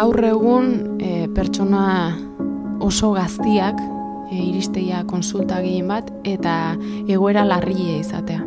Gaur 0.00 0.24
egun 0.24 0.68
e, 0.96 1.26
pertsona 1.36 2.16
oso 2.80 3.10
gaztiak 3.12 3.76
e, 4.30 4.38
iristeia 4.38 5.02
konsulta 5.04 5.58
gehien 5.60 5.90
bat 5.92 6.08
eta 6.24 6.54
egoera 7.04 7.42
larria 7.44 7.98
izatea. 7.98 8.40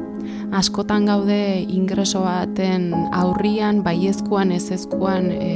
Askotan 0.58 1.06
gaude 1.06 1.38
ingreso 1.62 2.24
baten 2.26 2.88
aurrian, 3.14 3.84
baiezkoan, 3.86 4.54
ezezkoan, 4.56 5.30
e, 5.30 5.52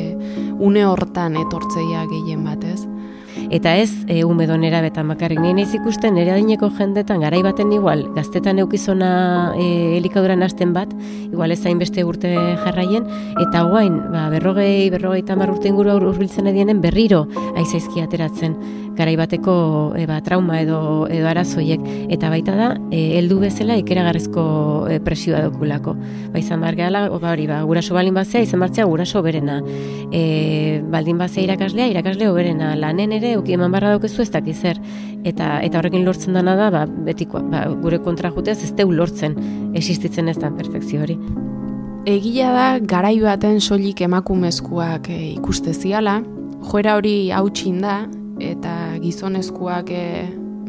une 0.61 0.85
hortan 0.85 1.39
etortzeia 1.41 2.05
gehien 2.13 2.45
bat 2.45 2.69
ez 2.75 2.83
eta 3.51 3.75
ez 3.77 3.91
e, 4.07 4.23
ume 4.25 4.47
donera 4.47 4.81
betan 4.81 5.07
bakarrik. 5.07 5.39
Nire 5.39 5.61
naiz 5.61 5.73
ikusten 5.75 6.15
nire 6.17 6.33
adineko 6.35 6.69
jendetan 6.77 7.21
garai 7.23 7.41
baten 7.45 7.71
igual 7.73 8.03
gaztetan 8.15 8.59
eukizona 8.63 9.53
e, 9.57 9.97
elikaduran 9.97 10.43
hasten 10.43 10.73
bat 10.73 10.91
igual 11.31 11.51
ez 11.51 11.61
beste 11.77 12.03
urte 12.03 12.33
jarraien 12.63 13.05
eta 13.41 13.63
guain 13.69 13.97
ba, 14.11 14.29
berrogei, 14.29 14.89
berrogei 14.89 15.23
tamar 15.23 15.51
urte 15.51 15.67
inguru 15.67 15.95
urbiltzen 15.97 16.47
edienen 16.47 16.81
berriro 16.81 17.27
aizaizki 17.55 18.01
ateratzen 18.01 18.55
garai 18.97 19.15
bateko 19.19 19.93
e, 19.95 20.05
ba, 20.09 20.19
trauma 20.25 20.61
edo, 20.61 21.07
edo 21.11 21.27
arazoiek 21.29 21.83
eta 22.13 22.31
baita 22.33 22.55
da 22.57 22.69
e, 22.91 23.19
heldu 23.19 23.39
bezala 23.43 23.77
ikeragarrizko 23.79 24.43
e, 24.89 24.99
presioa 25.03 25.43
dokulako 25.45 25.95
ba 26.33 26.41
izan 26.41 26.61
bar 26.65 26.75
gehala 26.75 27.07
ba, 27.09 27.31
hori 27.31 27.47
ba, 27.47 27.61
guraso 27.69 27.95
balin 27.95 28.17
bazea 28.17 28.41
izan 28.41 28.65
bartzea 28.65 28.85
guraso 28.89 29.21
berena 29.21 29.61
e, 30.11 30.81
baldin 30.91 31.17
bazea 31.17 31.43
irakaslea 31.43 31.87
irakaslea 31.93 32.31
berena 32.33 32.73
lanen 32.75 33.11
ere 33.11 33.35
uki 33.37 33.55
eman 33.57 33.71
barra 33.71 33.93
daukezu 33.95 34.23
ez 34.23 34.31
dakiz 34.31 34.57
zer. 34.61 34.79
Eta 35.27 35.57
eta 35.65 35.79
horrekin 35.79 36.05
lortzen 36.05 36.37
dana 36.37 36.55
da 36.59 36.69
ba, 36.73 36.85
betiko 36.85 37.41
ba, 37.51 37.65
gure 37.83 37.99
kontra 38.03 38.31
jutez 38.35 38.59
ez 38.63 38.73
teu 38.77 38.91
lortzen. 38.91 39.37
Existitzen 39.75 40.31
ez 40.31 40.37
da 40.39 40.51
perfekzio 40.53 41.03
hori. 41.03 41.17
Egia 42.07 42.53
da 42.55 42.67
garai 42.79 43.17
baten 43.19 43.59
soilik 43.59 44.01
emakumezkoak 44.07 45.09
e, 45.11 45.19
ikuste 45.33 45.73
ziala. 45.73 46.21
Joera 46.67 46.95
hori 46.97 47.17
hautsin 47.35 47.81
da 47.83 47.99
eta 48.39 48.97
gizonezkoak 49.01 49.91
e, 49.91 50.05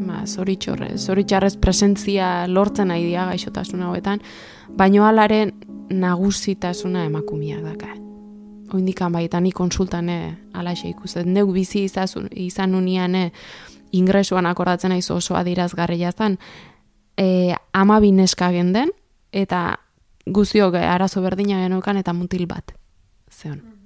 ba, 0.07 0.23
zoritxarrez 0.25 1.55
presentzia 1.61 2.47
lortzen 2.47 2.89
nahi 2.93 3.07
dia 3.11 3.25
gaixotasun 3.29 3.87
hauetan, 3.87 4.21
baino 4.77 5.05
alaren 5.05 5.53
nagusitasuna 5.89 7.05
emakumia 7.09 7.61
daka 7.61 7.99
oindikan 8.73 9.11
bai, 9.11 9.25
eta 9.25 9.39
ni 9.39 9.51
konsultan 9.51 10.09
eh, 10.09 10.37
alaxe 10.53 10.89
ikusten. 10.89 11.33
Neuk 11.33 11.51
bizi 11.53 11.83
izazun, 11.87 12.29
izan 12.35 12.75
unian 12.75 13.15
eh, 13.15 13.31
ingresuan 13.91 14.45
akordatzen 14.49 14.93
aizu 14.93 15.15
oso 15.17 15.37
adirazgarri 15.39 15.99
jazan, 16.03 16.37
eh, 17.17 17.55
ama 17.73 17.99
bineska 17.99 18.51
genden, 18.53 18.93
eta 19.31 19.79
guztiok 20.25 20.75
arazo 20.75 21.21
berdina 21.25 21.63
genukan 21.63 21.97
eta 21.97 22.13
mutil 22.13 22.45
bat. 22.47 22.75
Zeon. 23.31 23.78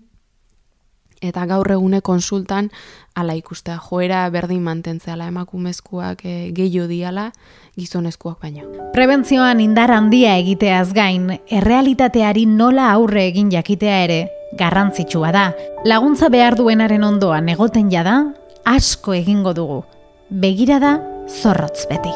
Eta 1.23 1.45
gaur 1.49 1.71
egune 1.71 2.01
konsultan 2.01 2.69
ala 3.15 3.35
ikustea 3.37 3.79
joera 3.79 4.25
berdin 4.33 4.61
mantentzeala 4.65 5.27
emakumezkoak 5.31 6.25
e, 6.25 6.35
gehiago 6.55 6.87
diala 6.91 7.31
gizonezkoak 7.77 8.41
baino. 8.41 8.67
Prebentzioan 8.93 9.61
indar 9.63 9.91
handia 9.91 10.35
egiteaz 10.37 10.93
gain, 10.93 11.31
errealitateari 11.47 12.45
nola 12.45 12.91
aurre 12.91 13.27
egin 13.31 13.51
jakitea 13.53 14.03
ere 14.03 14.19
garrantzitsua 14.59 15.31
da. 15.33 15.47
Laguntza 15.85 16.29
behar 16.29 16.57
duenaren 16.57 17.03
ondoan 17.03 17.49
egoten 17.49 17.89
jada, 17.91 18.19
asko 18.65 19.15
egingo 19.17 19.53
dugu. 19.57 19.81
Begira 20.29 20.79
da, 20.79 20.97
zorrotz 21.27 21.87
beti. 21.89 22.13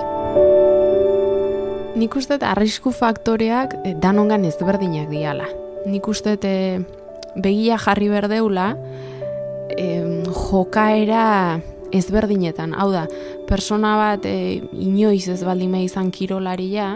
Nik 1.97 2.13
uste 2.15 2.37
arrisku 2.45 2.91
faktoreak 2.93 3.73
eh, 3.83 3.95
danongan 3.97 4.45
ezberdinak 4.45 5.09
diala. 5.09 5.47
Nik 5.89 6.07
uste 6.07 6.37
e, 6.43 6.57
begia 7.43 7.77
jarri 7.81 8.09
berdeula, 8.09 8.71
e, 9.77 10.23
jokaera 10.27 11.59
ezberdinetan. 11.95 12.73
Hau 12.75 12.89
da, 12.91 13.05
persona 13.47 13.95
bat 13.99 14.25
e, 14.27 14.61
inoiz 14.73 15.27
ez 15.31 15.41
baldima 15.45 15.81
izan 15.83 16.11
kirolaria, 16.11 16.95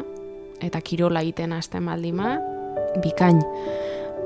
eta 0.62 0.82
kirola 0.82 1.24
egiten 1.26 1.54
hasten 1.56 1.88
baldima, 1.90 2.36
bikain. 3.04 3.42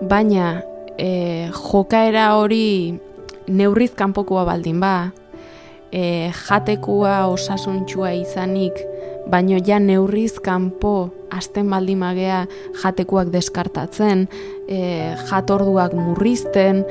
Baina 0.10 0.62
e, 0.98 1.50
jokaera 1.54 2.34
hori 2.40 2.96
neurriz 3.48 3.94
kanpokoa 3.96 4.46
baldin 4.48 4.82
ba, 4.82 5.12
e, 5.92 6.32
jatekua 6.48 7.26
osasuntxua 7.28 8.12
izanik, 8.18 8.80
baino 9.30 9.58
ja 9.66 9.80
neurriz 9.80 10.40
kanpo 10.44 11.10
hasten 11.32 11.70
baldin 11.70 12.02
jatekuak 12.84 13.32
deskartatzen, 13.34 14.28
e, 14.68 15.16
jatorduak 15.30 15.94
murrizten, 15.94 16.86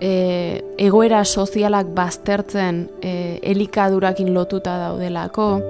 e, 0.00 0.62
egoera 0.78 1.24
sozialak 1.24 1.92
baztertzen 1.94 2.88
e, 3.02 3.38
elikadurakin 3.42 4.32
lotuta 4.34 4.78
daudelako, 4.78 5.60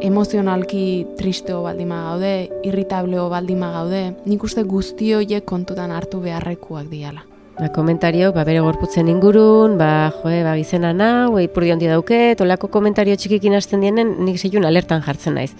emozionalki 0.00 1.06
tristeo 1.18 1.62
baldima 1.62 2.02
gaude, 2.10 2.48
irritableo 2.64 3.28
baldima 3.32 3.72
gaude, 3.72 4.04
nik 4.26 4.44
uste 4.44 4.64
guzti 4.64 5.12
horiek 5.16 5.44
kontutan 5.44 5.92
hartu 5.92 6.22
beharrekuak 6.24 6.88
diala. 6.92 7.29
Ba, 7.60 7.68
komentario, 7.68 8.30
ba, 8.32 8.40
bere 8.48 8.62
gorputzen 8.64 9.10
ingurun, 9.12 9.74
ba, 9.76 10.08
joe, 10.22 10.38
ba, 10.46 10.54
gizena 10.56 10.94
nau, 10.96 11.36
eipurdi 11.36 11.74
handi 11.74 11.90
dauke, 11.90 12.32
tolako 12.40 12.70
komentario 12.72 13.12
txikikin 13.20 13.52
hasten 13.58 13.84
dienen, 13.84 14.14
nik 14.24 14.38
zeiun 14.40 14.64
alertan 14.64 15.02
jartzen 15.04 15.36
naiz. 15.36 15.50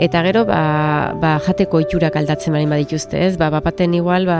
Eta 0.00 0.22
gero, 0.24 0.46
ba, 0.48 1.12
ba, 1.20 1.34
jateko 1.44 1.82
itxurak 1.84 2.16
aldatzen 2.16 2.56
bari 2.56 2.64
badituzte, 2.70 3.20
ez? 3.26 3.34
Ba, 3.36 3.50
bapaten 3.52 3.92
igual, 3.92 4.24
ba, 4.24 4.38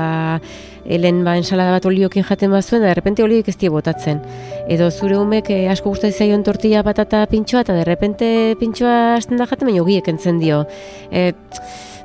helen 0.89 1.21
ba, 1.29 1.37
ensalada 1.37 1.77
bat 1.77 1.91
oliokin 1.93 2.25
jaten 2.25 2.57
bazuen, 2.57 2.81
da, 2.81 2.95
derrepente 2.95 3.23
olioik 3.23 3.53
ez 3.53 3.59
botatzen. 3.69 4.25
Edo 4.67 4.89
zure 4.91 5.21
umek 5.21 5.51
eh, 5.51 5.69
asko 5.69 5.93
gustatzen 5.93 6.25
zaion 6.25 6.43
tortilla 6.43 6.83
patata 6.83 7.27
pintxoa, 7.29 7.67
eta 7.69 7.77
derrepente 7.77 8.57
pintxoa 8.57 9.17
hasten 9.19 9.37
da 9.37 9.45
jaten, 9.45 9.69
baina 9.69 9.85
ogiek 9.85 10.09
entzen 10.09 10.41
dio. 10.41 10.65
E, 11.13 11.35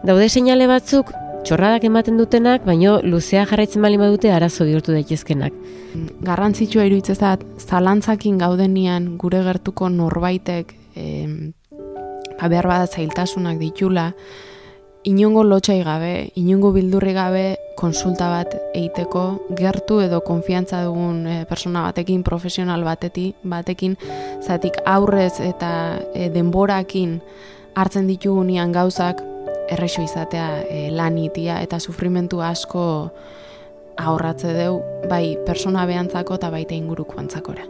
daude 0.04 0.28
seinale 0.28 0.68
batzuk, 0.68 1.16
txorradak 1.46 1.86
ematen 1.88 2.18
dutenak, 2.20 2.66
baino 2.68 3.00
luzea 3.04 3.46
jarraitzen 3.50 3.82
bali 3.82 3.98
badute 4.02 4.32
arazo 4.32 4.68
bihurtu 4.68 4.94
daitezkenak. 4.96 5.56
Garrantzitsua 6.26 6.86
iruditzen 6.90 7.46
zalantzakin 7.58 8.38
gaudenian 8.38 9.16
gure 9.18 9.42
gertuko 9.46 9.90
norbaitek 9.90 10.76
e, 10.96 11.06
ba, 11.72 12.48
behar 12.48 12.68
bada 12.68 12.88
zailtasunak 12.88 13.60
ditula, 13.62 14.12
inongo 15.08 15.44
lotxai 15.48 15.80
gabe, 15.84 16.14
inongo 16.36 16.74
bildurri 16.76 17.14
gabe 17.16 17.44
konsulta 17.80 18.28
bat 18.34 18.56
egiteko 18.76 19.24
gertu 19.56 20.02
edo 20.04 20.20
konfiantza 20.26 20.84
dugun 20.84 21.24
e, 21.26 21.38
persona 21.50 21.86
batekin, 21.88 22.24
profesional 22.28 22.84
bateti, 22.84 23.30
batekin, 23.44 23.96
zatik 24.44 24.82
aurrez 24.86 25.40
eta 25.40 25.72
e, 26.14 26.28
denborakin 26.36 27.20
hartzen 27.80 28.10
ditugunean 28.12 28.74
gauzak, 28.76 29.24
errexo 29.70 30.02
izatea 30.02 30.64
e, 30.66 30.90
lanitia 30.92 31.62
eta 31.62 31.80
sufrimentu 31.80 32.42
asko 32.42 32.84
ahorratze 34.00 34.54
deu 34.56 34.80
bai 35.10 35.38
persona 35.46 35.86
behantzako 35.86 36.40
eta 36.40 36.50
baita 36.54 36.76
inguruko 36.76 37.20
antzakora. 37.22 37.68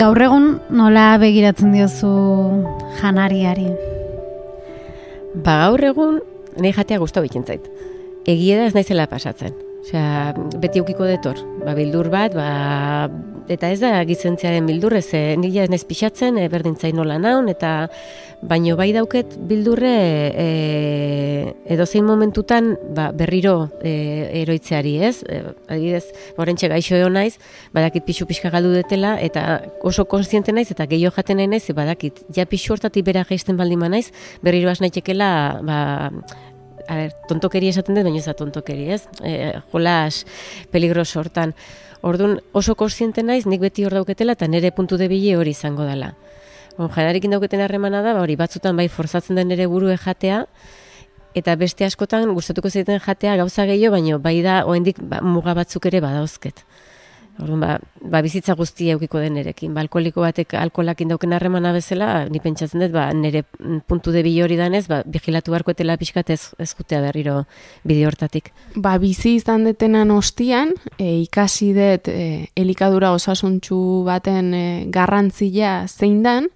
Gaur 0.00 0.22
egun 0.24 0.46
nola 0.72 1.18
begiratzen 1.20 1.74
diozu 1.76 2.08
janariari? 3.02 3.66
Ba 5.44 5.58
gaur 5.66 5.84
egun 5.90 6.20
nahi 6.56 6.72
jatea 6.72 7.00
guztu 7.02 7.20
bikintzait 7.26 7.66
egia 8.26 8.60
da 8.60 8.68
ez 8.68 8.74
naizela 8.74 9.08
pasatzen. 9.10 9.56
Osea, 9.80 10.34
beti 10.60 10.80
eukiko 10.82 11.06
detor, 11.08 11.38
ba, 11.64 11.72
bildur 11.76 12.10
bat, 12.12 12.34
ba, 12.36 13.08
eta 13.50 13.70
ez 13.72 13.80
da 13.80 13.94
gizentziaren 14.04 14.66
bildur, 14.68 14.92
ez, 14.98 15.08
e, 15.16 15.36
nila 15.40 15.64
ez 15.64 15.70
naiz 15.72 15.86
pixatzen, 15.88 16.36
e, 16.36 16.48
berdintzain 16.52 16.94
nola 16.96 17.16
naun, 17.18 17.48
eta 17.48 17.88
baino 18.44 18.76
bai 18.76 18.90
dauket 18.92 19.32
bildurre 19.48 19.92
e, 20.44 20.46
edozein 21.72 22.04
momentutan 22.04 22.74
ba, 22.96 23.08
berriro 23.16 23.70
e, 23.80 23.94
eroitzeari, 24.42 24.94
ez? 25.08 25.22
E, 25.24 25.40
adibidez, 25.68 26.12
horrentxe 26.36 26.70
gaixo 26.72 26.98
egon 27.00 27.16
naiz, 27.16 27.38
badakit 27.76 28.04
pixu 28.04 28.28
pixka 28.28 28.52
galdu 28.52 28.74
detela, 28.76 29.16
eta 29.20 29.62
oso 29.80 30.04
konstiente 30.04 30.52
naiz, 30.52 30.68
eta 30.72 30.84
gehiago 30.90 31.16
jaten 31.16 31.40
nahi 31.40 31.50
naiz, 31.56 31.64
badakit, 31.76 32.22
ja 32.36 32.44
pixu 32.44 32.76
hortatik 32.76 33.08
bera 33.08 33.24
geizten 33.28 33.56
baldin 33.56 33.88
naiz, 33.88 34.10
berriro 34.44 34.70
asnaitekela, 34.70 35.32
ba, 35.64 35.80
a 36.88 36.96
ber, 36.96 37.14
tontokeri 37.28 37.70
esaten 37.70 37.96
dut, 37.96 38.06
baina 38.06 38.20
ez 38.20 38.26
da 38.26 38.34
tontokeri, 38.38 38.88
ez? 38.96 39.02
E, 39.22 39.60
jolas 39.72 40.24
peligros 40.72 41.14
hortan. 41.16 41.54
Orduan 42.02 42.38
oso 42.56 42.74
kontziente 42.80 43.22
naiz, 43.22 43.44
nik 43.46 43.60
beti 43.60 43.84
hor 43.84 43.98
dauketela 43.98 44.36
eta 44.38 44.48
nire 44.48 44.72
puntu 44.72 44.96
de 44.96 45.08
bile 45.08 45.36
hori 45.36 45.52
izango 45.56 45.84
dela. 45.84 46.14
Janarekin 46.78 47.34
dauketen 47.34 47.60
harremana 47.60 48.00
da, 48.02 48.14
ba, 48.16 48.22
hori 48.24 48.38
batzutan 48.40 48.76
bai 48.76 48.88
forzatzen 48.88 49.36
den 49.36 49.50
nire 49.52 49.66
buru 49.68 49.90
jatea, 49.92 50.46
eta 51.34 51.54
beste 51.56 51.84
askotan 51.84 52.32
gustatuko 52.34 52.70
zaiten 52.70 53.00
jatea 53.04 53.36
gauza 53.36 53.66
gehiago, 53.66 53.96
baina 53.98 54.18
bai 54.18 54.40
da, 54.42 54.62
oendik 54.66 54.98
ba, 55.02 55.20
muga 55.20 55.54
batzuk 55.54 55.86
ere 55.86 56.00
badauzket. 56.00 56.64
Orduan, 57.40 57.60
ba, 57.60 57.74
ba, 58.00 58.20
bizitza 58.24 58.54
guztia 58.58 58.94
eukiko 58.96 59.20
den 59.22 59.38
erekin. 59.40 59.72
Ba, 59.74 59.82
alkoholiko 59.84 60.24
batek 60.24 60.54
alkoholak 60.60 61.00
indauken 61.04 61.32
harremana 61.36 61.72
bezala, 61.72 62.26
ni 62.28 62.40
pentsatzen 62.42 62.84
dut, 62.84 62.92
ba, 62.94 63.08
nire 63.16 63.44
puntu 63.88 64.12
de 64.12 64.22
hori 64.42 64.56
danez, 64.56 64.86
ba, 64.88 65.02
vigilatu 65.06 65.54
barko 65.54 65.72
etela 65.72 65.96
pixkat 65.96 66.30
ez, 66.30 66.40
ez 66.58 66.70
jutea 66.74 67.00
berriro 67.00 67.44
bide 67.84 68.06
hortatik. 68.06 68.52
Ba, 68.76 68.96
bizi 68.98 69.36
izan 69.38 69.64
detenan 69.64 70.10
ostian, 70.10 70.74
e, 70.98 71.20
ikasi 71.22 71.72
dut 71.76 72.10
e, 72.12 72.48
elikadura 72.56 73.12
osasuntxu 73.12 74.04
baten 74.04 74.54
e, 74.54 74.64
garrantzia 74.92 75.86
zein 75.88 76.22
dan, 76.22 76.50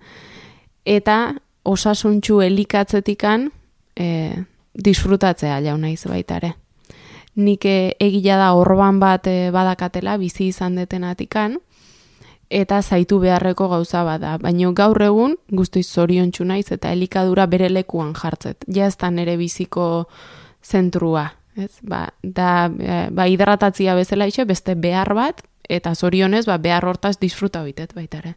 eta 0.85 1.35
osasuntxu 1.65 2.43
elikatzetikan 2.45 3.49
e, 3.97 4.45
disfrutatzea 4.75 5.61
jauna 5.65 5.95
baitare 6.11 6.55
nik 7.35 7.65
eh, 7.67 7.95
egila 8.01 8.37
da 8.39 8.53
orban 8.55 9.01
bat 9.01 9.27
eh, 9.27 9.51
badakatela 9.53 10.17
bizi 10.19 10.49
izan 10.49 10.77
detenatikan 10.77 11.59
eta 12.51 12.83
zaitu 12.83 13.19
beharreko 13.19 13.69
gauza 13.69 14.05
bada. 14.05 14.37
Baina 14.39 14.71
gaur 14.73 15.03
egun 15.03 15.37
guztiz 15.51 15.87
zorion 15.87 16.31
naiz 16.45 16.71
eta 16.73 16.93
elikadura 16.93 17.47
bere 17.47 17.69
lekuan 17.69 18.15
jartzet. 18.15 18.65
Ja 18.69 18.89
nere 19.11 19.37
biziko 19.37 20.09
zentrua. 20.63 21.33
Ez? 21.57 21.79
Ba, 21.83 22.09
da, 22.23 22.71
e, 22.79 23.11
ba, 23.11 23.27
hidratatzia 23.27 23.95
bezala 23.95 24.27
itxe, 24.27 24.45
beste 24.45 24.75
behar 24.75 25.15
bat, 25.15 25.43
eta 25.69 25.95
zorionez, 25.95 26.47
ba, 26.47 26.59
behar 26.59 26.85
hortaz 26.85 27.19
disfruta 27.21 27.63
bitet 27.63 27.95
baita 27.95 28.19
ere. 28.19 28.35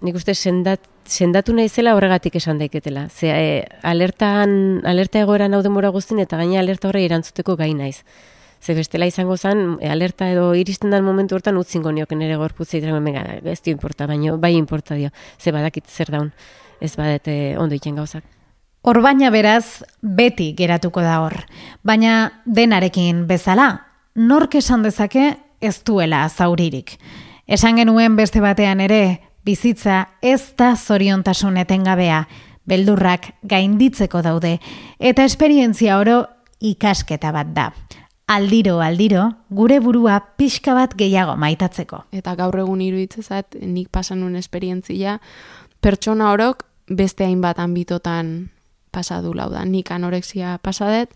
Nik 0.00 0.16
uste 0.16 0.32
sendat, 0.32 0.86
sendatu 1.04 1.52
nahi 1.52 1.68
zela 1.68 1.92
horregatik 1.92 2.38
esan 2.40 2.58
daiketela. 2.58 3.08
Ze, 3.12 3.28
e, 3.28 3.64
alertan, 3.84 4.80
alerta 4.88 5.20
egoera 5.20 5.48
nau 5.52 5.60
denbora 5.62 5.90
guztin 5.92 6.22
eta 6.22 6.38
gaina 6.40 6.60
alerta 6.62 6.88
horre 6.88 7.02
irantzuteko 7.04 7.56
gai 7.60 7.74
naiz. 7.74 8.00
Ze 8.60 8.74
bestela 8.74 9.06
izango 9.08 9.36
zen, 9.36 9.76
e, 9.80 9.90
alerta 9.92 10.30
edo 10.32 10.54
iristen 10.56 10.90
den 10.90 11.04
momentu 11.04 11.36
hortan 11.36 11.60
utzingo 11.60 11.92
nioken 11.92 12.18
nire 12.18 12.40
gorputzea 12.40 12.80
iten 12.80 12.96
menga, 13.04 13.26
ez 13.44 13.60
dio 13.60 13.76
importa, 13.76 14.06
baino, 14.06 14.38
bai 14.38 14.54
importa 14.56 14.96
dio. 14.96 15.10
Ze 15.38 15.52
badakit 15.52 15.86
zer 15.86 16.10
daun, 16.16 16.32
ez 16.80 16.94
badete 16.96 17.56
ondo 17.58 17.76
itzen 17.76 17.96
gauzak. 18.00 18.24
Hor 18.80 19.02
baina 19.04 19.28
beraz, 19.28 19.82
beti 20.00 20.54
geratuko 20.56 21.02
da 21.04 21.20
hor. 21.20 21.42
Baina 21.84 22.42
denarekin 22.46 23.26
bezala, 23.28 23.74
nork 24.14 24.54
esan 24.56 24.82
dezake 24.82 25.34
ez 25.60 25.82
duela 25.84 26.26
zauririk. 26.28 26.96
Esan 27.46 27.76
genuen 27.76 28.16
beste 28.16 28.40
batean 28.40 28.80
ere, 28.80 29.29
bizitza 29.44 30.08
ez 30.22 30.52
da 30.58 30.74
zoriontasun 30.76 31.56
etengabea, 31.56 32.26
beldurrak 32.68 33.32
gainditzeko 33.42 34.22
daude, 34.22 34.58
eta 34.98 35.24
esperientzia 35.24 35.98
oro 35.98 36.24
ikasketa 36.60 37.32
bat 37.32 37.54
da. 37.56 37.72
aldiro 38.30 38.76
aldiro 38.78 39.24
gure 39.50 39.80
burua 39.82 40.20
pixka 40.38 40.74
bat 40.74 40.92
gehiago 40.94 41.34
maitatzeko. 41.36 42.04
Eta 42.14 42.36
gaur 42.38 42.60
egun 42.62 42.80
iruditzezat 42.84 43.56
nik 43.58 43.88
pasan 43.90 44.20
nuen 44.20 44.36
esperientzia 44.38 45.16
pertsona 45.82 46.30
orok 46.30 46.62
beste 46.86 47.24
hainbat 47.24 47.58
anbitotan 47.58 48.50
pasadu 48.94 49.34
lauda. 49.34 49.64
Nik 49.64 49.90
anorexia 49.90 50.58
pasadet, 50.62 51.10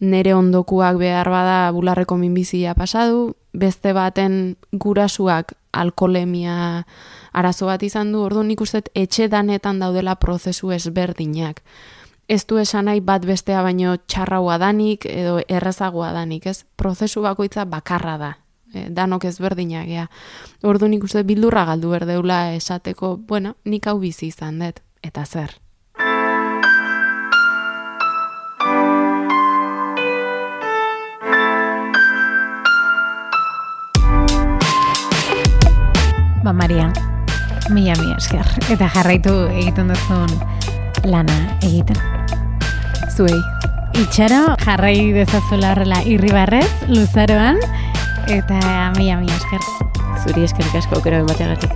nere 0.00 0.34
ondokuak 0.34 0.98
behar 0.98 1.30
bada 1.30 1.70
bularreko 1.76 2.16
minbizia 2.16 2.74
pasadu, 2.74 3.36
beste 3.52 3.92
baten 3.92 4.56
gurasuak 4.72 5.54
alkolemia 5.72 6.84
arazo 7.32 7.66
bat 7.66 7.82
izan 7.82 8.12
du, 8.12 8.20
ordu 8.22 8.42
nik 8.42 8.60
uste 8.60 8.82
etxe 8.94 9.28
danetan 9.28 9.78
daudela 9.78 10.14
prozesu 10.16 10.72
ezberdinak 10.72 11.62
ez 12.30 12.46
du 12.46 12.60
esan 12.62 12.86
nahi 12.86 13.00
bat 13.02 13.24
bestea 13.26 13.62
baino 13.66 13.96
txarraua 14.06 14.56
danik 14.62 15.06
edo 15.10 15.40
errezagoa 15.50 16.12
danik, 16.14 16.46
ez? 16.46 16.62
Prozesu 16.78 17.24
bakoitza 17.26 17.64
bakarra 17.66 18.16
da. 18.22 18.30
E, 18.70 18.86
danok 18.94 19.26
ez 19.26 19.34
berdinak, 19.42 19.88
ja. 19.90 20.06
Ordu 20.62 20.86
nik 20.86 21.02
uste 21.04 21.24
bildurra 21.26 21.66
galdu 21.72 21.90
berdeula 21.90 22.52
esateko, 22.54 23.16
bueno, 23.26 23.56
nik 23.64 23.90
hau 23.90 23.98
bizi 23.98 24.30
izan 24.30 24.62
dut, 24.62 24.78
eta 25.02 25.26
zer. 25.26 25.58
Ba, 36.40 36.54
Maria, 36.54 36.92
mila 37.70 37.96
mila 38.00 38.16
esker, 38.18 38.46
eta 38.70 38.90
jarraitu 38.94 39.34
egiten 39.50 39.92
duzun 39.94 40.34
lana 41.10 41.38
egiten 41.62 41.96
zuei. 43.20 43.40
Itxaro, 44.00 44.54
jarrai 44.64 45.12
dezazuela 45.12 45.74
horrela 45.74 45.98
irribarrez, 46.08 46.68
luzaroan, 46.88 47.58
eta 48.30 48.60
mila 48.96 49.18
mila 49.20 49.34
esker. 49.36 49.66
Zuri 50.22 50.44
eskerrik 50.46 50.78
asko 50.80 51.00
aukera 51.00 51.20
emateagatik. 51.24 51.74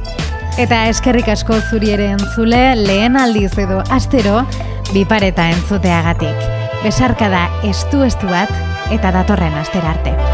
Eta 0.61 0.85
eskerrik 0.93 1.29
asko 1.35 1.59
zuri 1.71 1.91
ere 1.97 2.13
entzule, 2.15 2.63
lehen 2.79 3.19
aldiz 3.21 3.53
edo 3.59 3.83
astero, 3.91 4.45
bipareta 4.93 5.51
entzuteagatik. 5.57 6.49
Besarka 6.85 7.29
da 7.33 7.49
estu-estu 7.67 8.31
bat, 8.31 8.55
eta 8.95 9.13
datorren 9.13 9.61
astera 9.61 9.97
arte. 9.97 10.34